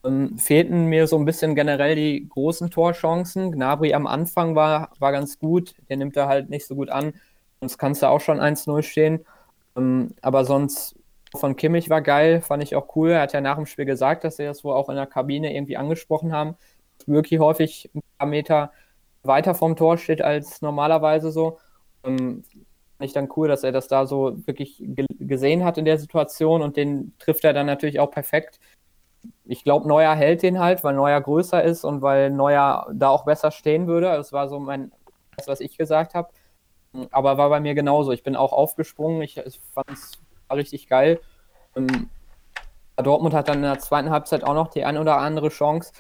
[0.06, 3.52] Ähm, fehlten mir so ein bisschen generell die großen Torchancen.
[3.52, 7.14] Gnabry am Anfang war, war ganz gut, der nimmt er halt nicht so gut an.
[7.62, 9.26] Sonst kannst du auch schon 1-0 stehen.
[9.78, 10.96] Ähm, aber sonst
[11.36, 13.12] von Kimmich war geil, fand ich auch cool.
[13.12, 15.56] Er hat ja nach dem Spiel gesagt, dass sie das wohl auch in der Kabine
[15.56, 16.56] irgendwie angesprochen haben.
[17.08, 18.72] Wirklich häufig ein paar Meter
[19.24, 21.60] weiter vom Tor steht als normalerweise so.
[22.04, 22.44] Ähm,
[23.00, 24.84] ich dann cool, dass er das da so wirklich
[25.20, 28.60] gesehen hat in der Situation und den trifft er dann natürlich auch perfekt.
[29.46, 33.26] Ich glaube, Neuer hält den halt, weil Neuer größer ist und weil Neuer da auch
[33.26, 34.08] besser stehen würde.
[34.08, 34.92] Das war so mein,
[35.38, 36.30] das, was ich gesagt habe.
[37.12, 38.12] Aber war bei mir genauso.
[38.12, 39.22] Ich bin auch aufgesprungen.
[39.22, 40.12] Ich, ich fand es
[40.52, 41.20] richtig geil.
[41.76, 42.10] Ähm,
[42.98, 45.94] Dortmund hat dann in der zweiten Halbzeit auch noch die ein oder andere Chance.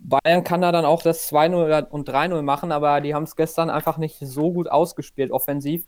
[0.00, 3.70] Bayern kann da dann auch das 2-0 und 3-0 machen, aber die haben es gestern
[3.70, 5.86] einfach nicht so gut ausgespielt, offensiv.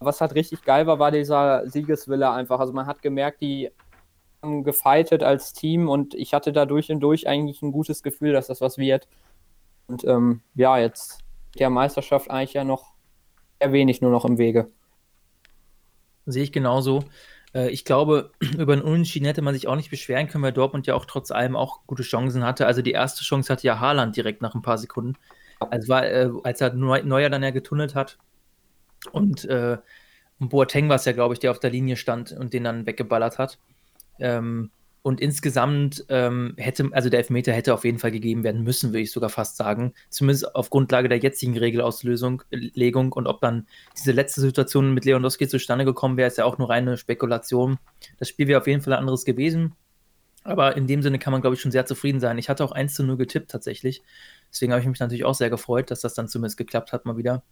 [0.00, 2.60] Was halt richtig geil war, war dieser Siegeswille einfach.
[2.60, 3.70] Also man hat gemerkt, die
[4.42, 8.32] haben gefightet als Team und ich hatte da durch und durch eigentlich ein gutes Gefühl,
[8.32, 9.08] dass das was wird.
[9.88, 11.24] Und ähm, ja, jetzt
[11.58, 12.94] der Meisterschaft eigentlich ja noch
[13.60, 14.70] sehr wenig nur noch im Wege.
[16.26, 17.02] Sehe ich genauso.
[17.54, 20.86] Äh, ich glaube, über einen Unentschieden hätte man sich auch nicht beschweren können, weil Dortmund
[20.86, 22.66] ja auch trotz allem auch gute Chancen hatte.
[22.66, 25.16] Also die erste Chance hatte ja Haaland direkt nach ein paar Sekunden.
[25.58, 28.18] Also war, äh, als er Neuer dann ja getunnelt hat.
[29.12, 29.78] Und, äh,
[30.38, 32.86] und Boateng war es ja, glaube ich, der auf der Linie stand und den dann
[32.86, 33.58] weggeballert hat.
[34.20, 34.70] Ähm,
[35.02, 39.00] und insgesamt ähm, hätte, also der Elfmeter hätte auf jeden Fall gegeben werden müssen, würde
[39.00, 39.94] ich sogar fast sagen.
[40.10, 45.48] Zumindest auf Grundlage der jetzigen Regelauslösung, Legung und ob dann diese letzte Situation mit Lewandowski
[45.48, 47.78] zustande gekommen wäre, ist ja auch nur reine Spekulation.
[48.18, 49.74] Das Spiel wäre auf jeden Fall ein anderes gewesen.
[50.44, 52.38] Aber in dem Sinne kann man, glaube ich, schon sehr zufrieden sein.
[52.38, 54.02] Ich hatte auch 1 zu 0 getippt tatsächlich.
[54.50, 57.16] Deswegen habe ich mich natürlich auch sehr gefreut, dass das dann zumindest geklappt hat mal
[57.18, 57.42] wieder.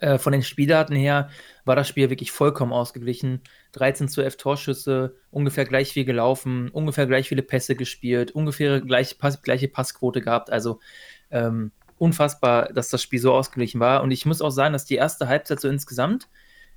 [0.00, 1.30] Äh, von den Spieldaten her
[1.64, 3.40] war das Spiel wirklich vollkommen ausgeglichen.
[3.72, 9.18] 13 zu 11 Torschüsse, ungefähr gleich viel gelaufen, ungefähr gleich viele Pässe gespielt, ungefähr gleich,
[9.18, 10.50] Pass, gleiche Passquote gehabt.
[10.50, 10.80] Also
[11.30, 14.02] ähm, unfassbar, dass das Spiel so ausgeglichen war.
[14.02, 16.28] Und ich muss auch sagen, dass die erste Halbzeit so insgesamt,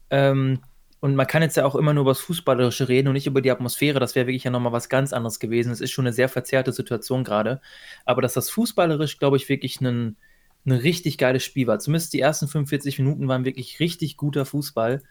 [0.09, 0.61] ähm,
[0.99, 3.41] und man kann jetzt ja auch immer nur über das Fußballerische reden und nicht über
[3.41, 5.71] die Atmosphäre, das wäre wirklich ja nochmal was ganz anderes gewesen.
[5.71, 7.61] Es ist schon eine sehr verzerrte Situation gerade.
[8.03, 10.17] Aber dass das fußballerisch, glaube ich, wirklich ein
[10.67, 11.79] ein richtig geiles Spiel war.
[11.79, 15.01] Zumindest die ersten 45 Minuten waren wirklich richtig guter Fußball.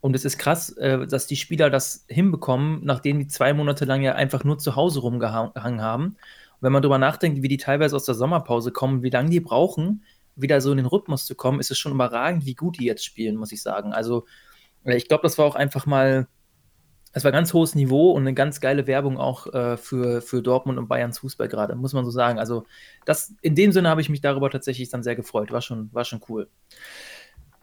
[0.00, 4.02] Und es ist krass, äh, dass die Spieler das hinbekommen, nachdem die zwei Monate lang
[4.02, 6.04] ja einfach nur zu Hause rumgehangen haben.
[6.04, 6.16] Und
[6.60, 10.04] wenn man darüber nachdenkt, wie die teilweise aus der Sommerpause kommen, wie lange die brauchen,
[10.36, 13.04] wieder so in den Rhythmus zu kommen, ist es schon überragend, wie gut die jetzt
[13.04, 13.92] spielen, muss ich sagen.
[13.92, 14.26] Also,
[14.84, 16.28] äh, ich glaube, das war auch einfach mal
[17.12, 20.78] es war ganz hohes Niveau und eine ganz geile Werbung auch äh, für, für Dortmund
[20.78, 22.38] und Bayerns Fußball gerade, muss man so sagen.
[22.38, 22.64] Also
[23.06, 25.50] das, in dem Sinne habe ich mich darüber tatsächlich dann sehr gefreut.
[25.50, 26.48] War schon, war schon cool.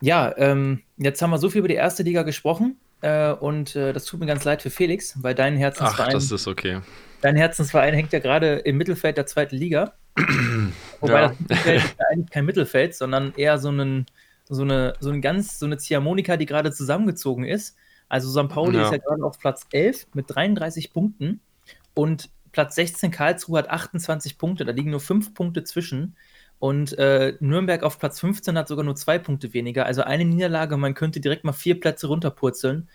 [0.02, 2.78] Ja, ähm, jetzt haben wir so viel über die erste Liga gesprochen.
[3.02, 6.08] äh, und äh, das tut mir ganz leid für Felix, weil dein Herzensverein.
[6.10, 6.82] Ach, das ist okay.
[7.22, 9.94] Dein Herzensverein hängt ja gerade im Mittelfeld der zweiten Liga.
[11.02, 11.28] Wobei Ja.
[11.30, 14.06] das Mittelfeld ist ja eigentlich kein Mittelfeld, sondern eher so, einen,
[14.50, 17.76] so, eine, so eine ganz, so eine Ziehharmonika, die gerade zusammengezogen ist.
[18.10, 18.50] Also St.
[18.50, 18.86] Pauli Ja.
[18.86, 21.40] ist ja gerade auf Platz 11 mit 33 Punkten
[21.94, 26.16] und Platz 16 Karlsruhe hat 28 Punkte, da liegen nur 5 Punkte zwischen.
[26.58, 29.86] Und äh, Nürnberg auf Platz 15 hat sogar nur zwei Punkte weniger.
[29.86, 32.88] Also eine Niederlage, man könnte direkt mal vier Plätze runterpurzeln.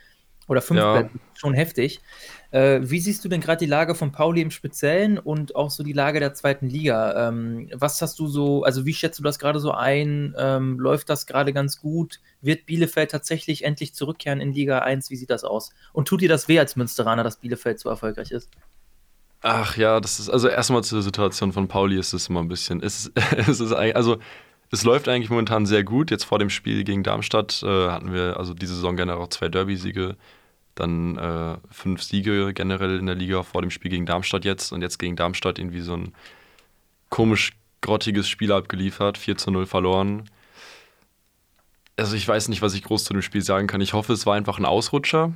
[0.51, 0.95] Oder fünf Ja.
[0.95, 2.01] Plätze, schon heftig.
[2.51, 5.85] Äh, wie siehst du denn gerade die Lage von Pauli im Speziellen und auch so
[5.85, 7.29] die Lage der zweiten Liga?
[7.29, 10.35] Ähm, was hast du so, also wie schätzt du das gerade so ein?
[10.37, 12.19] Ähm, läuft das gerade ganz gut?
[12.41, 15.09] Wird Bielefeld tatsächlich endlich zurückkehren in Liga 1?
[15.11, 15.71] Wie sieht das aus?
[15.93, 18.51] Und tut dir das weh als Münsteraner, dass Bielefeld so erfolgreich ist?
[19.43, 22.83] Ach ja, das ist, also erstmal zur Situation von Pauli ist es immer ein bisschen,
[22.83, 24.19] es, es ist also
[24.73, 26.11] es läuft eigentlich momentan sehr gut.
[26.11, 29.49] Jetzt vor dem Spiel gegen Darmstadt äh, hatten wir also diese Saison generell auch zwei
[29.49, 30.17] Derby-Siege,
[30.81, 34.83] dann äh, fünf Siege generell in der Liga vor dem Spiel gegen Darmstadt jetzt und
[34.83, 36.13] jetzt gegen Darmstadt irgendwie so ein
[37.09, 40.29] komisch grottiges Spiel abgeliefert, 4 zu 0 verloren.
[41.97, 43.81] Also ich weiß nicht, was ich groß zu dem Spiel sagen kann.
[43.81, 45.33] Ich hoffe, es war einfach ein Ausrutscher.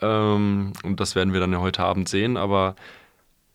[0.00, 2.76] Ähm, und das werden wir dann ja heute Abend sehen, aber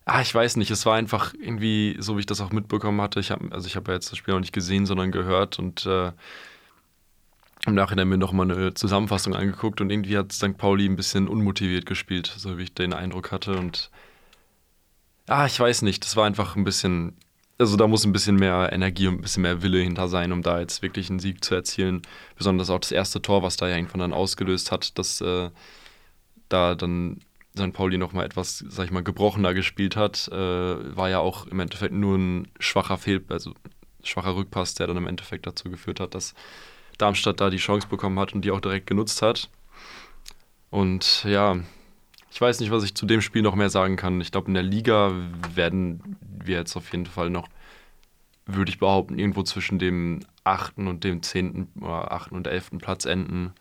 [0.06, 3.20] ah, ich weiß nicht, es war einfach irgendwie, so wie ich das auch mitbekommen hatte,
[3.20, 5.86] ich habe also ich habe ja jetzt das Spiel noch nicht gesehen, sondern gehört und
[5.86, 6.12] äh,
[7.66, 10.58] im Nachhinein mir nochmal eine Zusammenfassung angeguckt und irgendwie hat St.
[10.58, 13.90] Pauli ein bisschen unmotiviert gespielt, so wie ich den Eindruck hatte und
[15.28, 17.18] ah, ich weiß nicht, das war einfach ein bisschen,
[17.58, 20.42] also da muss ein bisschen mehr Energie und ein bisschen mehr Wille hinter sein, um
[20.42, 22.02] da jetzt wirklich einen Sieg zu erzielen.
[22.38, 25.50] Besonders auch das erste Tor, was da ja irgendwann dann ausgelöst hat, dass äh,
[26.50, 27.22] da dann
[27.58, 27.74] St.
[27.74, 30.36] Pauli nochmal etwas, sag ich mal, gebrochener gespielt hat, äh,
[30.96, 33.54] war ja auch im Endeffekt nur ein schwacher Fehl, also
[34.04, 36.34] schwacher Rückpass, der dann im Endeffekt dazu geführt hat, dass
[36.98, 39.50] Darmstadt da die Chance bekommen hat und die auch direkt genutzt hat.
[40.70, 41.58] Und ja,
[42.36, 44.20] ich weiß nicht, was ich zu dem Spiel noch mehr sagen kann.
[44.20, 45.14] Ich glaube, in der Liga
[45.54, 47.48] werden wir jetzt auf jeden Fall noch,
[48.46, 50.80] würde ich behaupten, irgendwo zwischen dem 8.
[50.80, 51.70] und dem 10.
[51.80, 52.34] oder 8.
[52.34, 52.72] und 11.
[52.80, 53.54] Platz enden.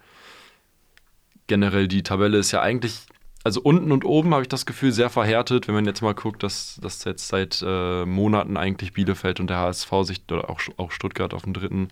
[1.47, 3.07] Generell die Tabelle ist ja eigentlich,
[3.45, 6.43] also unten und oben habe ich das Gefühl sehr verhärtet, wenn man jetzt mal guckt,
[6.43, 10.91] dass, dass jetzt seit äh, Monaten eigentlich Bielefeld und der HSV sich, oder auch, auch
[10.91, 11.91] Stuttgart auf dem dritten,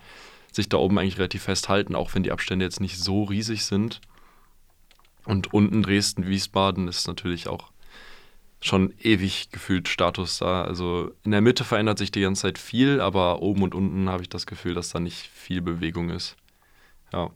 [0.56, 4.00] sich da oben eigentlich relativ festhalten, auch wenn die Abstände jetzt nicht so riesig sind.
[5.24, 7.70] Und unten Dresden, Wiesbaden ist natürlich auch
[8.60, 10.62] schon ewig gefühlt Status da.
[10.64, 14.22] Also in der Mitte verändert sich die ganze Zeit viel, aber oben und unten habe
[14.22, 16.36] ich das Gefühl, dass da nicht viel Bewegung ist.
[17.12, 17.30] Ja.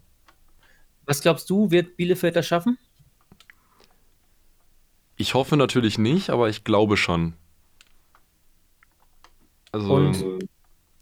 [1.05, 2.79] Was glaubst du, wird Bielefeld das schaffen?
[5.17, 7.35] Ich hoffe natürlich nicht, aber ich glaube schon.
[9.73, 10.49] Also, Und-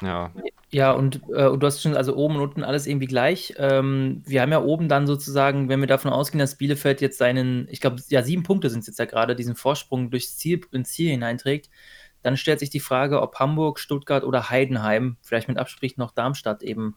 [0.02, 0.32] ja.
[0.74, 3.54] Ja, und, äh, und du hast schon, also oben und unten alles irgendwie gleich.
[3.58, 7.68] Ähm, wir haben ja oben dann sozusagen, wenn wir davon ausgehen, dass Bielefeld jetzt seinen,
[7.70, 10.90] ich glaube, ja, sieben Punkte sind es jetzt ja gerade, diesen Vorsprung durchs Ziel, ins
[10.90, 11.70] Ziel hineinträgt,
[12.22, 16.64] dann stellt sich die Frage, ob Hamburg, Stuttgart oder Heidenheim, vielleicht mit Absprich noch Darmstadt
[16.64, 16.96] eben,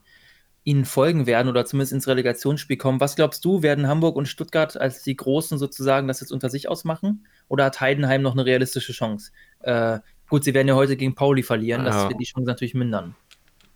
[0.63, 2.99] ihnen folgen werden oder zumindest ins Relegationsspiel kommen.
[2.99, 6.67] Was glaubst du, werden Hamburg und Stuttgart als die Großen sozusagen das jetzt unter sich
[6.67, 7.27] ausmachen?
[7.47, 9.33] Oder hat Heidenheim noch eine realistische Chance?
[9.59, 13.15] Äh, gut, sie werden ja heute gegen Pauli verlieren, das wird die Chance natürlich mindern.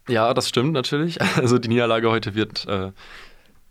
[0.08, 1.20] Ja, das stimmt natürlich.
[1.36, 2.92] Also die Niederlage heute wird äh,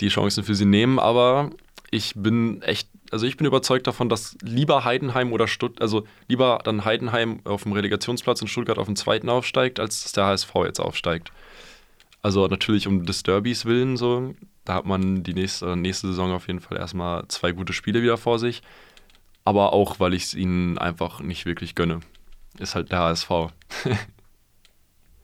[0.00, 1.50] die Chancen für sie nehmen, aber
[1.90, 6.60] ich bin echt, also ich bin überzeugt davon, dass lieber Heidenheim oder Stutt, also lieber
[6.64, 10.54] dann Heidenheim auf dem Relegationsplatz und Stuttgart auf dem zweiten aufsteigt, als dass der HSV
[10.64, 11.32] jetzt aufsteigt.
[12.22, 16.46] Also natürlich um des Derbys willen so, da hat man die nächste, nächste Saison auf
[16.46, 18.62] jeden Fall erstmal zwei gute Spiele wieder vor sich,
[19.44, 22.00] aber auch, weil ich es ihnen einfach nicht wirklich gönne.
[22.58, 23.30] Ist halt der HSV.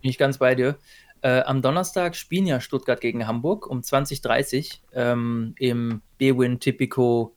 [0.06, 0.78] Bin ich ganz bei dir.
[1.20, 7.34] Äh, am Donnerstag spielen ja Stuttgart gegen Hamburg um 20.30 ähm, im B-Win Typico,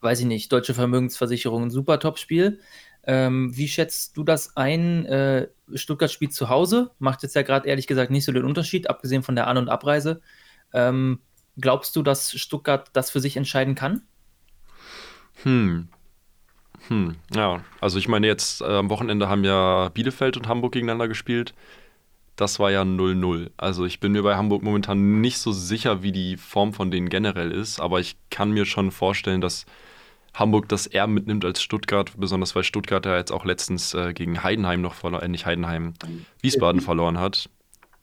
[0.00, 2.58] weiß ich nicht, Deutsche Vermögensversicherung, ein super Top-Spiel.
[3.02, 5.04] Ähm, wie schätzt du das ein?
[5.04, 8.88] Äh, Stuttgart spielt zu Hause, macht jetzt ja gerade ehrlich gesagt nicht so den Unterschied,
[8.88, 10.22] abgesehen von der An- und Abreise.
[10.72, 11.20] Ähm,
[11.60, 14.00] glaubst du, dass Stuttgart das für sich entscheiden kann?
[15.42, 15.88] Hm.
[16.88, 17.62] Hm, ja.
[17.82, 21.52] Also ich meine, jetzt äh, am Wochenende haben ja Bielefeld und Hamburg gegeneinander gespielt.
[22.36, 23.50] Das war ja 0-0.
[23.56, 27.08] Also ich bin mir bei Hamburg momentan nicht so sicher, wie die Form von denen
[27.08, 29.64] generell ist, aber ich kann mir schon vorstellen, dass
[30.34, 34.42] Hamburg das eher mitnimmt als Stuttgart, besonders weil Stuttgart ja jetzt auch letztens äh, gegen
[34.42, 35.94] Heidenheim noch verloren, äh, nicht Heidenheim,
[36.42, 37.48] Wiesbaden verloren hat.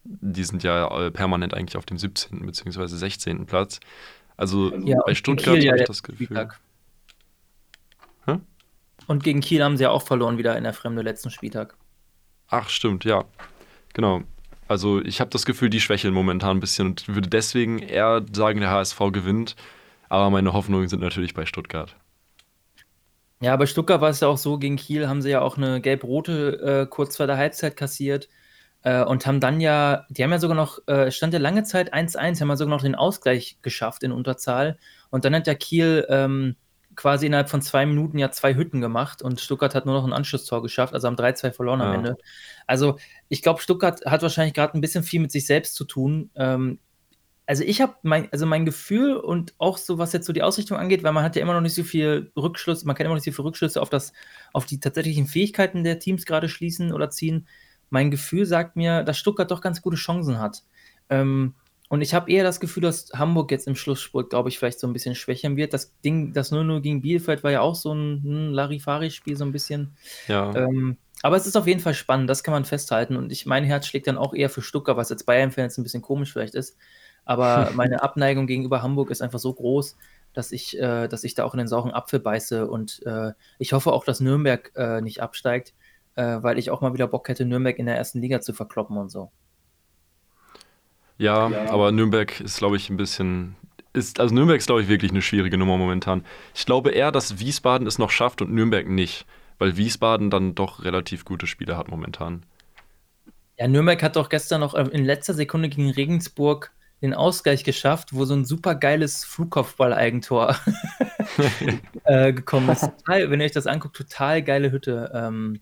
[0.03, 2.45] Die sind ja äh, permanent eigentlich auf dem 17.
[2.45, 2.87] bzw.
[2.87, 3.45] 16.
[3.45, 3.79] Platz.
[4.35, 6.49] Also Ja, bei Stuttgart habe ich das Gefühl.
[9.07, 11.75] Und gegen Kiel haben sie ja auch verloren wieder in der Fremde letzten Spieltag.
[12.47, 13.25] Ach, stimmt, ja.
[13.93, 14.23] Genau.
[14.67, 18.59] Also ich habe das Gefühl, die schwächeln momentan ein bisschen und würde deswegen eher sagen,
[18.59, 19.55] der HSV gewinnt.
[20.09, 21.95] Aber meine Hoffnungen sind natürlich bei Stuttgart.
[23.41, 25.81] Ja, bei Stuttgart war es ja auch so, gegen Kiel haben sie ja auch eine
[25.81, 28.29] gelb-rote äh, kurz vor der Halbzeit kassiert
[28.83, 31.93] äh, und haben dann ja, die haben ja sogar noch, äh, stand ja lange Zeit
[31.93, 34.77] 1-1, haben ja sogar noch den Ausgleich geschafft in Unterzahl
[35.09, 36.55] und dann hat der Kiel ähm,
[36.95, 40.13] quasi innerhalb von zwei Minuten ja zwei Hütten gemacht und Stuttgart hat nur noch ein
[40.13, 41.87] Anschlusstor geschafft, also haben 3-2 verloren ja.
[41.87, 42.17] am Ende.
[42.67, 42.97] Also
[43.29, 46.29] ich glaube, Stuttgart hat wahrscheinlich gerade ein bisschen viel mit sich selbst zu tun.
[46.35, 46.79] Ähm,
[47.45, 50.77] also ich habe mein, also mein Gefühl und auch so, was jetzt so die Ausrichtung
[50.77, 53.17] angeht, weil man hat ja immer noch nicht so viel Rückschluss, man kann immer noch
[53.21, 54.13] nicht so viele Rückschlüsse auf das,
[54.53, 57.47] auf die tatsächlichen Fähigkeiten der Teams gerade schließen oder ziehen.
[57.89, 60.63] Mein Gefühl sagt mir, dass Stuttgart doch ganz gute Chancen hat.
[61.09, 61.53] Ähm,
[61.89, 64.87] und ich habe eher das Gefühl, dass Hamburg jetzt im Schlussspurt, glaube ich, vielleicht so
[64.87, 65.73] ein bisschen schwächern wird.
[65.73, 69.51] Das Ding, das 0-0 gegen Bielefeld war ja auch so ein, ein Larifari-Spiel, so ein
[69.51, 69.95] bisschen.
[70.27, 70.55] Ja.
[70.55, 73.15] Ähm, aber es ist auf jeden Fall spannend, das kann man festhalten.
[73.15, 76.01] Und ich, mein Herz schlägt dann auch eher für Stuttgart, was jetzt Bayern-Fans ein bisschen
[76.01, 76.77] komisch vielleicht ist.
[77.23, 79.95] Aber meine Abneigung gegenüber Hamburg ist einfach so groß,
[80.33, 82.67] dass ich, äh, dass ich da auch in den sauren Apfel beiße.
[82.67, 85.73] Und äh, ich hoffe auch, dass Nürnberg äh, nicht absteigt,
[86.15, 88.97] äh, weil ich auch mal wieder Bock hätte, Nürnberg in der ersten Liga zu verkloppen
[88.97, 89.31] und so.
[91.17, 91.71] Ja, ja.
[91.71, 93.55] aber Nürnberg ist, glaube ich, ein bisschen.
[93.93, 96.25] Ist, also Nürnberg ist, glaube ich, wirklich eine schwierige Nummer momentan.
[96.53, 99.25] Ich glaube eher, dass Wiesbaden es noch schafft und Nürnberg nicht,
[99.59, 102.45] weil Wiesbaden dann doch relativ gute Spiele hat momentan.
[103.57, 108.13] Ja, Nürnberg hat doch gestern noch äh, in letzter Sekunde gegen Regensburg den Ausgleich geschafft,
[108.13, 110.55] wo so ein super geiles Flugkopfball-Eigentor
[112.05, 112.81] äh, gekommen ist.
[112.81, 115.11] Total, wenn ihr euch das anguckt, total geile Hütte.
[115.13, 115.59] Ähm,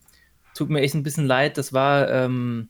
[0.54, 1.58] tut mir echt ein bisschen leid.
[1.58, 2.69] Das war, ähm,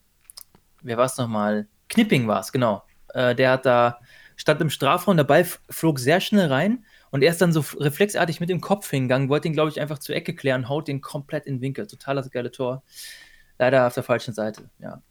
[0.81, 1.67] wer war es nochmal?
[1.89, 2.83] Knipping war es, genau.
[3.13, 3.99] Äh, der hat da,
[4.37, 8.39] stand im Strafraum, der Ball flog sehr schnell rein und er ist dann so reflexartig
[8.39, 11.45] mit dem Kopf hingegangen, wollte ihn, glaube ich, einfach zur Ecke klären, haut den komplett
[11.45, 11.85] in den Winkel.
[11.87, 12.83] Total das geile Tor.
[13.59, 15.01] Leider auf der falschen Seite, ja.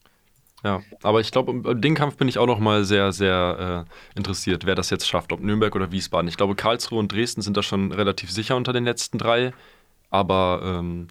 [0.62, 4.18] Ja, aber ich glaube, im den Kampf bin ich auch noch mal sehr, sehr äh,
[4.18, 6.28] interessiert, wer das jetzt schafft, ob Nürnberg oder Wiesbaden.
[6.28, 9.54] Ich glaube, Karlsruhe und Dresden sind da schon relativ sicher unter den letzten drei,
[10.10, 11.08] aber ähm,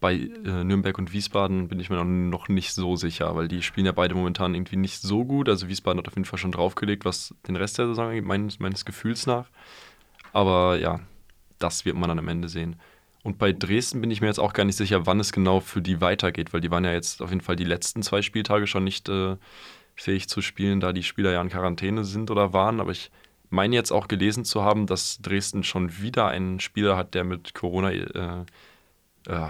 [0.00, 3.62] bei äh, Nürnberg und Wiesbaden bin ich mir noch, noch nicht so sicher, weil die
[3.62, 5.48] spielen ja beide momentan irgendwie nicht so gut.
[5.48, 8.58] Also Wiesbaden hat auf jeden Fall schon draufgelegt, was den Rest der Saison angeht, meines,
[8.58, 9.46] meines Gefühls nach.
[10.32, 11.00] Aber ja,
[11.58, 12.76] das wird man dann am Ende sehen.
[13.22, 15.82] Und bei Dresden bin ich mir jetzt auch gar nicht sicher, wann es genau für
[15.82, 18.84] die weitergeht, weil die waren ja jetzt auf jeden Fall die letzten zwei Spieltage schon
[18.84, 19.36] nicht äh,
[19.94, 22.80] fähig zu spielen, da die Spieler ja in Quarantäne sind oder waren.
[22.80, 23.10] Aber ich
[23.50, 27.52] meine jetzt auch gelesen zu haben, dass Dresden schon wieder einen Spieler hat, der mit
[27.52, 28.44] Corona äh,
[29.26, 29.48] äh,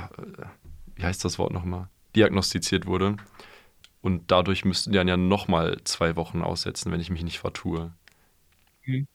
[0.96, 3.16] wie heißt das Wort nochmal, diagnostiziert wurde.
[4.02, 7.92] Und dadurch müssten die dann ja nochmal zwei Wochen aussetzen, wenn ich mich nicht vertue.
[8.84, 9.06] Mhm.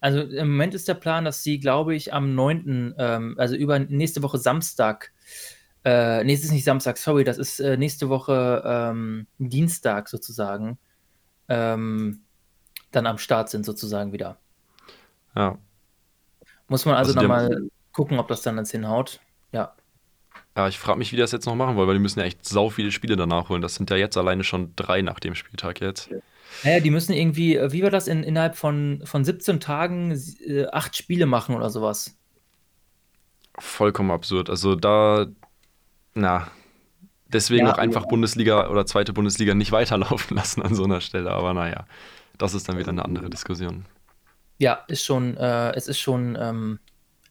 [0.00, 3.78] Also im Moment ist der Plan, dass sie, glaube ich, am 9., ähm, also über
[3.78, 5.12] nächste Woche Samstag,
[5.84, 10.78] äh, nee, es ist nicht Samstag, sorry, das ist äh, nächste Woche ähm, Dienstag sozusagen,
[11.48, 12.20] ähm,
[12.92, 14.38] dann am Start sind sozusagen wieder.
[15.34, 15.58] Ja.
[16.68, 19.20] Muss man also, also nochmal gucken, ob das dann ins hinhaut.
[19.52, 19.74] Ja.
[20.58, 22.24] Ja, ich frage mich, wie die das jetzt noch machen wollen, weil die müssen ja
[22.24, 23.62] echt sau viele Spiele danach holen.
[23.62, 26.10] Das sind ja jetzt alleine schon drei nach dem Spieltag jetzt.
[26.64, 30.66] Naja, die müssen irgendwie, äh, wie war das, in, innerhalb von, von 17 Tagen äh,
[30.72, 32.18] acht Spiele machen oder sowas.
[33.56, 34.50] Vollkommen absurd.
[34.50, 35.26] Also da,
[36.14, 36.50] na,
[37.28, 38.08] deswegen ja, auch einfach ja.
[38.08, 41.30] Bundesliga oder zweite Bundesliga nicht weiterlaufen lassen an so einer Stelle.
[41.30, 41.86] Aber naja,
[42.36, 43.84] das ist dann wieder eine andere Diskussion.
[44.58, 46.80] Ja, ist schon, äh, es ist schon ähm,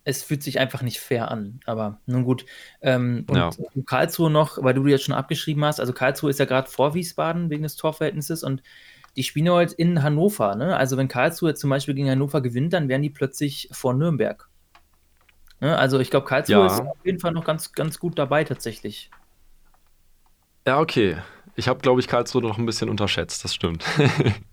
[0.08, 1.60] es fühlt sich einfach nicht fair an.
[1.66, 2.46] Aber nun gut.
[2.82, 3.50] Ähm, und ja.
[3.86, 7.50] Karlsruhe noch, weil du jetzt schon abgeschrieben hast, also Karlsruhe ist ja gerade vor Wiesbaden
[7.50, 8.64] wegen des Torverhältnisses und
[9.18, 10.56] die spielen heute in Hannover.
[10.56, 10.78] Ne?
[10.78, 14.48] Also wenn Karlsruhe zum Beispiel gegen Hannover gewinnt, dann wären die plötzlich vor Nürnberg.
[15.60, 15.78] Ne?
[15.78, 16.66] Also ich glaube, Karlsruhe ja.
[16.68, 19.12] ist auf jeden Fall noch ganz, ganz gut dabei tatsächlich.
[20.66, 21.18] Ja, okay.
[21.58, 23.84] Ich habe, glaube ich, Karlsruhe noch ein bisschen unterschätzt, das stimmt.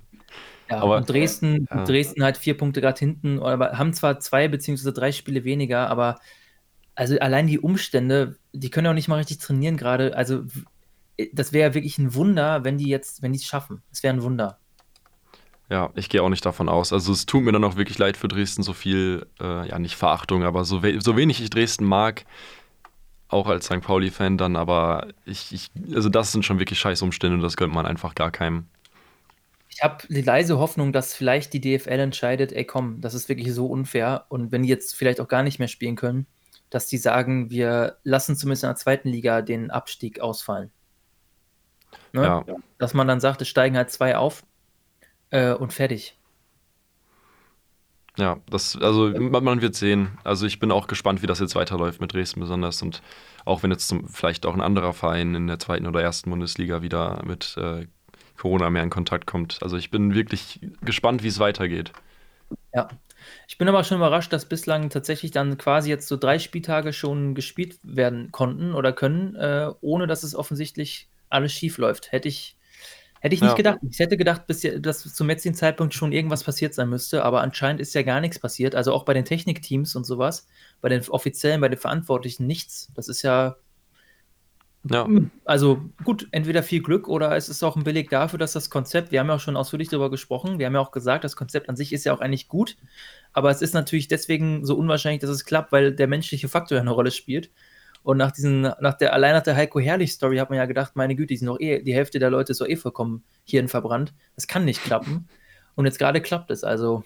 [0.71, 1.85] Ja, aber, und Dresden, ja.
[1.85, 6.19] Dresden halt vier Punkte gerade hinten, aber haben zwar zwei beziehungsweise drei Spiele weniger, aber
[6.95, 10.17] also allein die Umstände, die können auch nicht mal richtig trainieren gerade.
[10.17, 10.45] Also
[11.33, 13.83] das wäre ja wirklich ein Wunder, wenn die jetzt, wenn die es schaffen.
[13.93, 14.59] Es wäre ein Wunder.
[15.71, 16.93] Ja, ich gehe auch nicht davon aus.
[16.93, 19.97] Also es tut mir dann auch wirklich leid für Dresden, so viel, äh, ja nicht
[19.97, 22.25] Verachtung, aber so, we so wenig ich Dresden mag,
[23.29, 23.81] auch als St.
[23.81, 27.75] Pauli-Fan dann, aber ich, ich, also das sind schon wirklich scheiß Umstände und das gönnt
[27.75, 28.67] man einfach gar keinem.
[29.75, 33.53] Ich habe die leise Hoffnung, dass vielleicht die DFL entscheidet, ey komm, das ist wirklich
[33.53, 36.29] so unfair und wenn die jetzt vielleicht auch gar nicht mehr spielen können,
[36.71, 40.71] dass die sagen, wir lassen zumindest in der zweiten Liga den Abstieg ausfallen.
[42.13, 42.23] Ne?
[42.23, 42.45] Ja.
[42.79, 44.45] Dass man dann sagt, es steigen halt zwei auf
[45.31, 46.17] äh, und fertig.
[48.17, 50.19] Ja, das, also man, wird sehen.
[50.23, 53.03] Also ich bin auch gespannt, wie das jetzt weiterläuft mit Dresden besonders und
[53.45, 56.81] auch wenn jetzt zum, vielleicht auch ein anderer Verein in der zweiten oder ersten Bundesliga
[56.81, 57.89] wieder mit äh,
[58.37, 59.59] Corona mehr in Kontakt kommt.
[59.63, 61.93] Also ich bin wirklich gespannt, wie es weitergeht.
[62.75, 62.89] Ja,
[63.47, 67.35] Ich bin aber schon überrascht, dass bislang tatsächlich dann quasi jetzt so drei Spieltage schon
[67.35, 72.13] gespielt werden konnten oder können, äh, ohne dass es offensichtlich alles schief läuft.
[72.13, 72.57] Hätte ich,
[73.21, 73.57] hätte ich nicht ja.
[73.57, 73.79] gedacht.
[73.89, 77.81] Ich hätte gedacht, bis, dass zum jetzigen Zeitpunkt schon irgendwas passiert sein müsste, aber anscheinend
[77.81, 78.75] ist ja gar nichts passiert.
[78.75, 80.47] Also auch bei den Technikteams und sowas,
[80.81, 82.91] bei den Offiziellen, bei den Verantwortlichen nichts.
[82.95, 83.57] Das ist ja
[84.91, 85.09] ja.
[85.45, 89.13] Also gut, entweder viel Glück oder es ist auch ein Beleg dafür, dass das Konzept,
[89.13, 91.69] wir haben ja auch schon ausführlich darüber gesprochen, wir haben ja auch gesagt, das Konzept
[91.69, 92.77] an sich ist ja auch eigentlich gut,
[93.33, 96.83] aber es ist natürlich deswegen so unwahrscheinlich, dass es klappt, weil der menschliche Faktor ja
[96.83, 97.51] eine Rolle spielt.
[98.03, 101.17] Und nach diesen, nach der, allein nach der Heiko Herrlich-Story hat man ja gedacht, meine
[101.17, 104.13] Güte, die sind noch eh, die Hälfte der Leute ist doch eh vollkommen hierhin verbrannt.
[104.35, 105.27] Das kann nicht klappen.
[105.75, 106.65] Und jetzt gerade klappt es.
[106.65, 107.03] Also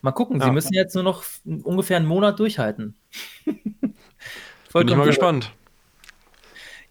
[0.00, 0.46] mal gucken, ja.
[0.46, 2.96] sie müssen jetzt nur noch ungefähr einen Monat durchhalten.
[3.44, 5.52] Bin ich mal gespannt.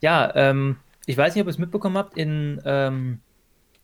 [0.03, 3.21] Ja, ähm, ich weiß nicht, ob ihr es mitbekommen habt, in, ähm,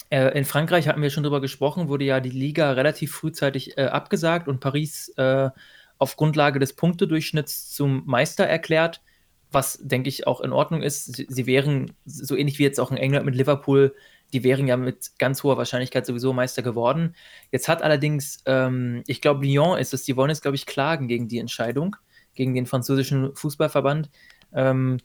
[0.09, 3.85] äh, in Frankreich hatten wir schon drüber gesprochen, wurde ja die Liga relativ frühzeitig äh,
[3.85, 5.49] abgesagt und Paris äh,
[5.97, 9.01] auf Grundlage des Punktedurchschnitts zum Meister erklärt,
[9.49, 11.15] was, denke ich, auch in Ordnung ist.
[11.15, 13.95] Sie, sie, wären, so ähnlich wie jetzt auch in England mit Liverpool,
[14.33, 17.15] die wären ja mit ganz hoher Wahrscheinlichkeit sowieso Meister geworden.
[17.49, 21.07] Jetzt hat allerdings, ähm, ich glaube, Lyon ist es, die wollen jetzt, glaube ich, klagen
[21.07, 21.95] gegen die Entscheidung,
[22.35, 24.09] gegen den französischen Fußballverband.
[24.53, 24.97] Ähm,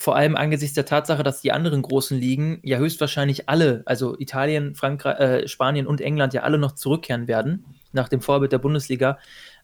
[0.00, 4.74] vor allem angesichts der Tatsache, dass die anderen großen Ligen ja höchstwahrscheinlich alle, also Italien,
[4.74, 9.18] Frankreich, äh, Spanien und England ja alle noch zurückkehren werden, nach dem Vorbild der Bundesliga,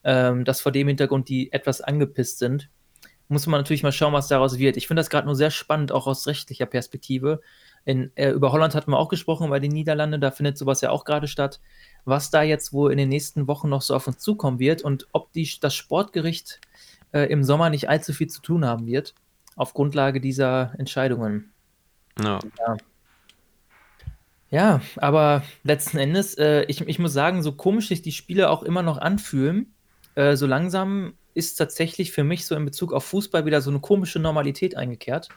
[0.04, 2.68] ähm, dass vor dem Hintergrund die etwas angepisst sind.
[3.28, 4.76] Muss man natürlich mal schauen, was daraus wird.
[4.76, 7.40] Ich finde das gerade nur sehr spannend, auch aus rechtlicher Perspektive.
[7.86, 10.90] In, äh, über Holland hatten wir auch gesprochen, bei den Niederlanden, da findet sowas ja
[10.90, 11.60] auch gerade statt.
[12.04, 15.08] Was da jetzt wohl in den nächsten Wochen noch so auf uns zukommen wird und
[15.12, 16.60] ob die, das Sportgericht
[17.12, 19.14] äh, im Sommer nicht allzu viel zu tun haben wird
[19.56, 21.52] auf Grundlage dieser Entscheidungen.
[22.22, 22.38] Ja.
[22.58, 22.76] ja.
[24.48, 28.62] Ja, aber letzten Endes, äh, ich, ich muss sagen, so komisch sich die Spiele auch
[28.62, 29.74] immer noch anfühlen,
[30.14, 33.80] äh, so langsam ist tatsächlich für mich so in Bezug auf Fußball wieder so eine
[33.80, 35.28] komische Normalität eingekehrt.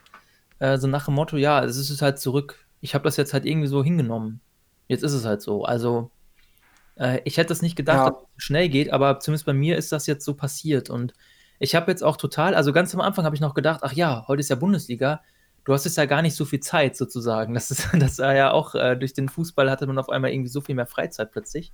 [0.60, 2.66] Äh, so nach dem Motto, ja, es ist halt zurück.
[2.82, 4.42] Ich habe das jetzt halt irgendwie so hingenommen.
[4.88, 5.66] Jetzt ist es halt so.
[5.66, 6.12] Also,
[6.96, 8.10] äh, ich hätte das nicht gedacht, ja.
[8.12, 11.14] dass es so schnell geht, aber zumindest bei mir ist das jetzt so passiert und
[11.60, 14.26] ich habe jetzt auch total, also ganz am Anfang habe ich noch gedacht, ach ja,
[14.28, 15.22] heute ist ja Bundesliga.
[15.66, 17.54] Du hast jetzt ja gar nicht so viel Zeit sozusagen.
[17.54, 20.50] Das ist, das war ja auch äh, durch den Fußball hatte man auf einmal irgendwie
[20.50, 21.74] so viel mehr Freizeit plötzlich.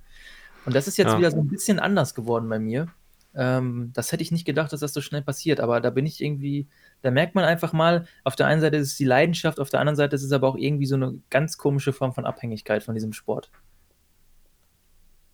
[0.66, 1.18] Und das ist jetzt ja.
[1.18, 2.88] wieder so ein bisschen anders geworden bei mir.
[3.36, 6.22] Ähm, das hätte ich nicht gedacht, dass das so schnell passiert, aber da bin ich
[6.22, 6.66] irgendwie,
[7.02, 9.78] da merkt man einfach mal, auf der einen Seite ist es die Leidenschaft, auf der
[9.78, 12.94] anderen Seite ist es aber auch irgendwie so eine ganz komische Form von Abhängigkeit von
[12.94, 13.50] diesem Sport.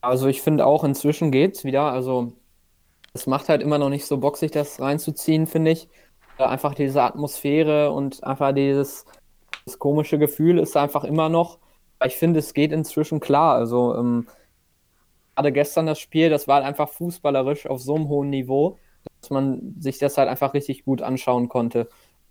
[0.01, 1.93] Also ich finde auch, inzwischen geht es wieder.
[1.93, 2.33] Also
[3.15, 5.89] es macht halt immer noch nicht so Bock, sich das reinzuziehen, finde ich.
[6.39, 9.05] Äh, einfach diese Atmosphäre und einfach dieses,
[9.79, 11.59] komische Gefühl ist einfach immer noch.
[12.05, 13.55] Ich finde, es geht inzwischen klar.
[13.55, 14.27] Also ähm,
[15.37, 18.79] gerade gestern das Spiel, das war halt einfach fußballerisch auf so einem hohen Niveau,
[19.21, 21.89] dass man sich das halt einfach richtig gut anschauen konnte.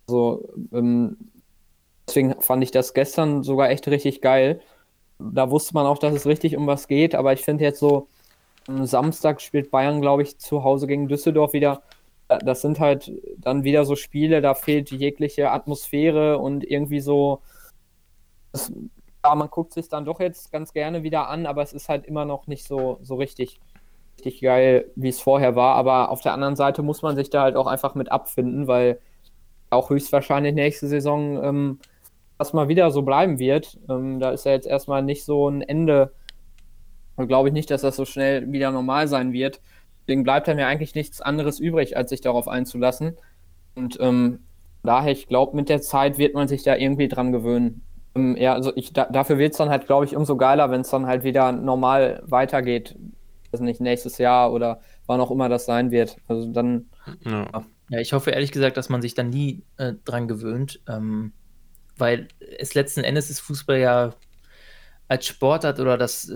[0.08, 1.18] Also ähm,
[2.08, 4.62] deswegen fand ich das gestern sogar echt richtig geil.
[5.20, 8.08] Da wusste man auch, dass es richtig um was geht, aber ich finde jetzt so,
[8.68, 11.82] am Samstag spielt Bayern, glaube ich, zu Hause gegen Düsseldorf wieder.
[12.46, 17.42] Das sind halt dann wieder so Spiele, da fehlt jegliche Atmosphäre und irgendwie so.
[18.52, 18.72] Das,
[19.24, 22.06] ja, man guckt sich dann doch jetzt ganz gerne wieder an, aber es ist halt
[22.06, 23.60] immer noch nicht so, so richtig,
[24.18, 25.76] richtig geil, wie es vorher war.
[25.76, 29.00] Aber auf der anderen Seite muss man sich da halt auch einfach mit abfinden, weil
[29.70, 31.80] auch höchstwahrscheinlich nächste Saison ähm,
[32.40, 33.80] erstmal wieder so bleiben wird.
[33.90, 36.14] Ähm, da ist ja jetzt erstmal nicht so ein Ende
[37.16, 39.62] und glaube ich nicht, dass das so schnell wieder normal sein wird.
[40.08, 43.18] Deswegen bleibt mir eigentlich nichts anderes übrig, als sich darauf einzulassen.
[43.76, 44.40] Und ähm,
[44.84, 47.84] daher, ich glaube, mit der Zeit wird man sich da irgendwie dran gewöhnen.
[48.16, 50.82] Ähm, ja, also ich, da, dafür wird es dann halt, glaube ich, umso geiler, wenn
[50.82, 52.98] es dann halt wieder normal weitergeht.
[53.52, 56.18] Also nicht nächstes Jahr oder wann auch immer das sein wird.
[56.28, 56.90] Also dann.
[57.26, 57.48] Ja,
[57.90, 60.82] ja ich hoffe ehrlich gesagt, dass man sich dann nie äh, dran gewöhnt.
[60.88, 61.34] Ähm,
[61.98, 64.14] weil es letzten Endes ist Fußball ja
[65.08, 66.32] als Sportart oder das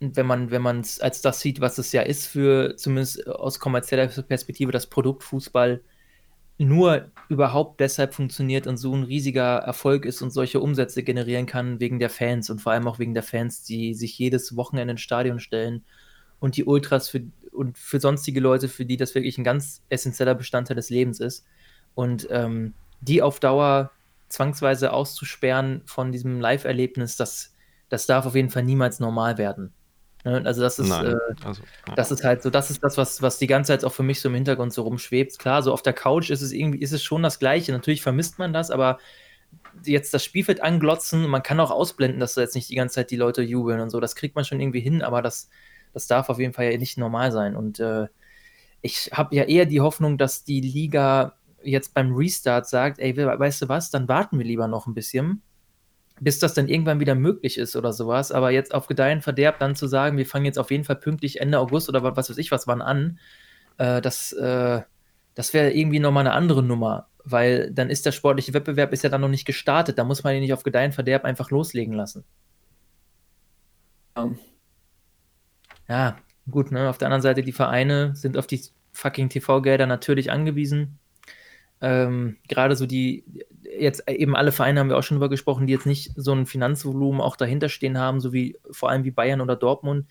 [0.00, 3.58] wenn man wenn man es als das sieht, was es ja ist für zumindest aus
[3.58, 5.80] kommerzieller Perspektive das Produkt Fußball
[6.58, 11.80] nur überhaupt deshalb funktioniert und so ein riesiger Erfolg ist und solche Umsätze generieren kann
[11.80, 15.02] wegen der Fans und vor allem auch wegen der Fans, die sich jedes Wochenende ins
[15.02, 15.84] Stadion stellen
[16.40, 17.22] und die Ultras für
[17.52, 21.46] und für sonstige Leute, für die das wirklich ein ganz essentieller Bestandteil des Lebens ist
[21.94, 23.92] und ähm, die auf Dauer
[24.28, 27.56] zwangsweise auszusperren von diesem Live-Erlebnis, das
[27.88, 29.72] das darf auf jeden Fall niemals normal werden.
[30.26, 30.42] Ne?
[30.44, 31.14] Also das ist, äh,
[31.44, 31.94] also, ja.
[31.94, 34.20] das ist halt so, das ist das, was, was die ganze Zeit auch für mich
[34.20, 35.38] so im Hintergrund so rumschwebt.
[35.38, 37.70] Klar, so auf der Couch ist es irgendwie, ist es schon das Gleiche.
[37.70, 38.98] Natürlich vermisst man das, aber
[39.84, 43.12] jetzt das Spielfeld anglotzen, man kann auch ausblenden, dass da jetzt nicht die ganze Zeit
[43.12, 44.00] die Leute jubeln und so.
[44.00, 45.48] Das kriegt man schon irgendwie hin, aber das,
[45.92, 47.54] Das darf auf jeden Fall ja nicht normal sein.
[47.56, 48.08] Und äh,
[48.82, 53.62] ich habe ja eher die Hoffnung, dass die Liga jetzt beim Restart sagt, ey, weißt
[53.62, 55.42] du was, dann warten wir lieber noch ein bisschen,
[56.20, 58.32] bis das dann irgendwann wieder möglich ist oder sowas.
[58.32, 61.40] Aber jetzt auf Gedeihen Verderb dann zu sagen, wir fangen jetzt auf jeden Fall pünktlich
[61.40, 63.18] Ende August oder was weiß ich was wann an,
[63.78, 64.82] äh, das, äh,
[65.34, 69.10] das wäre irgendwie nochmal eine andere Nummer, weil dann ist der sportliche Wettbewerb ist ja
[69.10, 69.98] dann noch nicht gestartet.
[69.98, 72.24] Da muss man ihn nicht auf Gedeihen Verderb einfach loslegen lassen.
[74.16, 74.30] Ja,
[75.88, 76.16] ja
[76.50, 76.88] gut, ne?
[76.88, 78.62] Auf der anderen Seite, die Vereine sind auf die
[78.92, 80.98] fucking TV-Gelder natürlich angewiesen.
[81.82, 83.24] Ähm, Gerade so die,
[83.78, 86.46] jetzt eben alle Vereine haben wir auch schon drüber gesprochen, die jetzt nicht so ein
[86.46, 90.06] Finanzvolumen auch dahinter stehen haben, so wie vor allem wie Bayern oder Dortmund.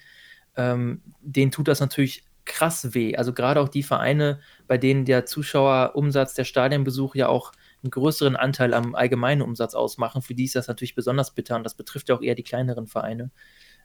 [0.55, 3.15] Ähm, denen tut das natürlich krass weh.
[3.15, 7.51] Also gerade auch die Vereine, bei denen der Zuschauerumsatz, der Stadionbesuch ja auch
[7.83, 11.63] einen größeren Anteil am allgemeinen Umsatz ausmachen, für die ist das natürlich besonders bitter und
[11.63, 13.31] das betrifft ja auch eher die kleineren Vereine.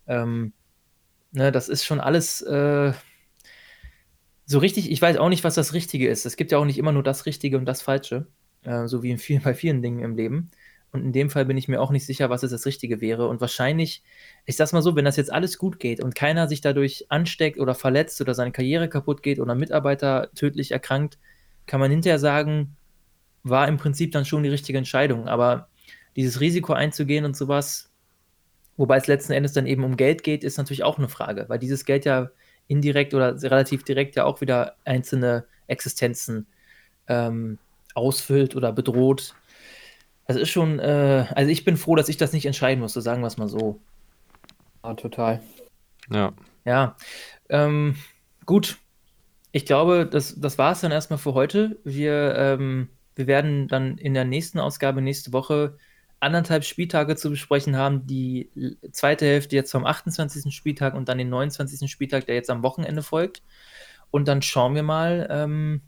[0.07, 0.53] Ähm,
[1.33, 2.93] ne, das ist schon alles äh,
[4.47, 6.27] so richtig, ich weiß auch nicht, was das Richtige ist.
[6.27, 8.27] Es gibt ja auch nicht immer nur das Richtige und das Falsche,
[8.65, 10.51] äh, so wie vielen, bei vielen Dingen im Leben.
[10.93, 13.29] Und in dem Fall bin ich mir auch nicht sicher, was es das Richtige wäre.
[13.29, 14.03] Und wahrscheinlich,
[14.45, 17.61] ich sag's mal so, wenn das jetzt alles gut geht und keiner sich dadurch ansteckt
[17.61, 21.19] oder verletzt oder seine Karriere kaputt geht oder Mitarbeiter tödlich erkrankt,
[21.67, 22.77] kann man hinterher sagen,
[23.45, 25.29] war im Prinzip dann schon die richtige Entscheidung.
[25.29, 25.69] Aber
[26.17, 27.91] dieses Risiko einzugehen und sowas,
[28.77, 31.61] wobei es letzten Endes dann eben um Geld geht, ist natürlich auch eine Frage, weil
[31.61, 32.31] dieses Geld ja
[32.67, 36.47] indirekt oder relativ direkt ja auch wieder einzelne Existenzen
[37.07, 37.59] ähm,
[38.01, 39.35] ausfüllt oder bedroht.
[40.27, 43.23] Das ist schon, äh, also ich bin froh, dass ich das nicht entscheiden musste, sagen
[43.23, 43.81] wir es mal so.
[44.85, 45.41] Ja, total.
[46.11, 46.33] Ja.
[46.65, 46.97] Ja.
[47.49, 47.97] Ähm,
[48.47, 48.79] gut.
[49.53, 51.79] Ich glaube, das, das war es dann erstmal für heute.
[51.83, 55.77] Wir, ähm, wir werden dann in der nächsten Ausgabe nächste Woche
[56.21, 58.07] anderthalb Spieltage zu besprechen haben.
[58.07, 58.51] Die
[58.93, 60.55] zweite Hälfte jetzt vom 28.
[60.55, 61.91] Spieltag und dann den 29.
[61.91, 63.43] Spieltag, der jetzt am Wochenende folgt.
[64.11, 65.81] Und dann schauen wir mal, ähm,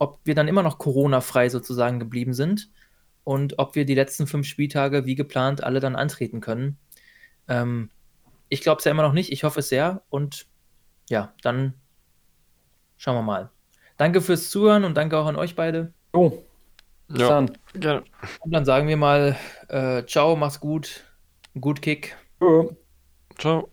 [0.00, 2.70] ob wir dann immer noch Corona-frei sozusagen geblieben sind
[3.22, 6.78] und ob wir die letzten fünf Spieltage wie geplant alle dann antreten können.
[7.48, 7.90] Ähm,
[8.48, 9.30] ich glaube es ja immer noch nicht.
[9.30, 10.02] Ich hoffe es sehr.
[10.08, 10.46] Und
[11.08, 11.74] ja, dann
[12.96, 13.50] schauen wir mal.
[13.98, 15.92] Danke fürs Zuhören und danke auch an euch beide.
[16.12, 16.32] Oh.
[17.08, 17.58] Bis ja, dann.
[17.74, 18.02] Gerne.
[18.40, 19.36] Und dann sagen wir mal,
[19.68, 21.04] äh, ciao, mach's gut,
[21.60, 22.16] gut Kick.
[23.38, 23.70] Ciao.